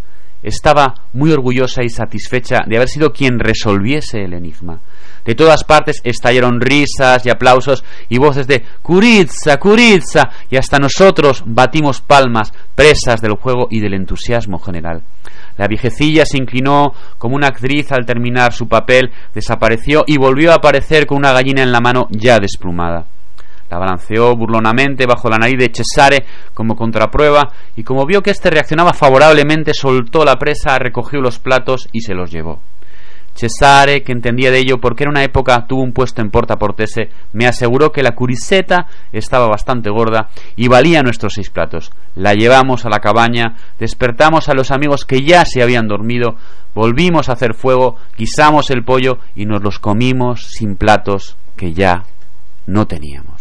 Estaba 0.47 0.93
muy 1.11 1.33
orgullosa 1.33 1.83
y 1.83 1.89
satisfecha 1.89 2.63
de 2.65 2.77
haber 2.77 2.87
sido 2.87 3.11
quien 3.11 3.37
resolviese 3.37 4.23
el 4.23 4.31
enigma. 4.31 4.79
De 5.25 5.35
todas 5.35 5.65
partes 5.65 5.99
estallaron 6.05 6.61
risas 6.61 7.25
y 7.25 7.29
aplausos 7.29 7.83
y 8.07 8.17
voces 8.17 8.47
de 8.47 8.63
Curizza, 8.81 9.57
Curizza, 9.59 10.29
y 10.49 10.55
hasta 10.55 10.79
nosotros 10.79 11.43
batimos 11.45 11.99
palmas, 11.99 12.53
presas 12.75 13.19
del 13.19 13.33
juego 13.33 13.67
y 13.69 13.81
del 13.81 13.93
entusiasmo 13.93 14.57
general. 14.57 15.03
La 15.57 15.67
viejecilla 15.67 16.25
se 16.25 16.37
inclinó 16.37 16.93
como 17.17 17.35
una 17.35 17.47
actriz 17.47 17.91
al 17.91 18.05
terminar 18.05 18.53
su 18.53 18.69
papel, 18.69 19.11
desapareció 19.35 20.05
y 20.07 20.17
volvió 20.17 20.53
a 20.53 20.55
aparecer 20.55 21.07
con 21.07 21.17
una 21.17 21.33
gallina 21.33 21.61
en 21.61 21.73
la 21.73 21.81
mano 21.81 22.07
ya 22.09 22.39
desplumada. 22.39 23.05
La 23.69 23.77
balanceó 23.77 24.35
burlonamente 24.35 25.05
bajo 25.05 25.29
la 25.29 25.37
nariz 25.37 25.57
de 25.59 25.71
Cesare 25.73 26.25
como 26.53 26.75
contraprueba 26.75 27.51
y 27.75 27.83
como 27.83 28.05
vio 28.05 28.21
que 28.21 28.31
éste 28.31 28.49
reaccionaba 28.49 28.93
favorablemente 28.93 29.73
soltó 29.73 30.23
la 30.23 30.37
presa, 30.37 30.79
recogió 30.79 31.19
los 31.21 31.39
platos 31.39 31.89
y 31.91 32.01
se 32.01 32.13
los 32.13 32.31
llevó. 32.31 32.61
Cesare, 33.37 34.01
que 34.01 34.11
entendía 34.11 34.49
de 34.49 34.57
ello 34.57 34.79
porque 34.79 35.03
en 35.03 35.11
una 35.11 35.23
época 35.23 35.67
tuvo 35.67 35.83
un 35.83 35.93
puesto 35.93 36.21
en 36.21 36.31
Porta 36.31 36.55
Portese, 36.55 37.11
me 37.33 37.45
aseguró 37.45 37.91
que 37.91 38.01
la 38.01 38.15
curiseta 38.15 38.87
estaba 39.11 39.47
bastante 39.47 39.91
gorda 39.91 40.29
y 40.55 40.67
valía 40.67 41.03
nuestros 41.03 41.33
seis 41.35 41.51
platos. 41.51 41.91
La 42.15 42.33
llevamos 42.33 42.85
a 42.85 42.89
la 42.89 42.99
cabaña, 42.99 43.55
despertamos 43.79 44.49
a 44.49 44.55
los 44.55 44.71
amigos 44.71 45.05
que 45.05 45.21
ya 45.21 45.45
se 45.45 45.61
habían 45.61 45.87
dormido, 45.87 46.35
volvimos 46.73 47.29
a 47.29 47.33
hacer 47.33 47.53
fuego, 47.53 47.97
guisamos 48.17 48.71
el 48.71 48.83
pollo 48.83 49.19
y 49.35 49.45
nos 49.45 49.61
los 49.61 49.77
comimos 49.77 50.47
sin 50.47 50.75
platos 50.75 51.37
que 51.55 51.73
ya 51.73 52.05
no 52.65 52.87
teníamos. 52.87 53.36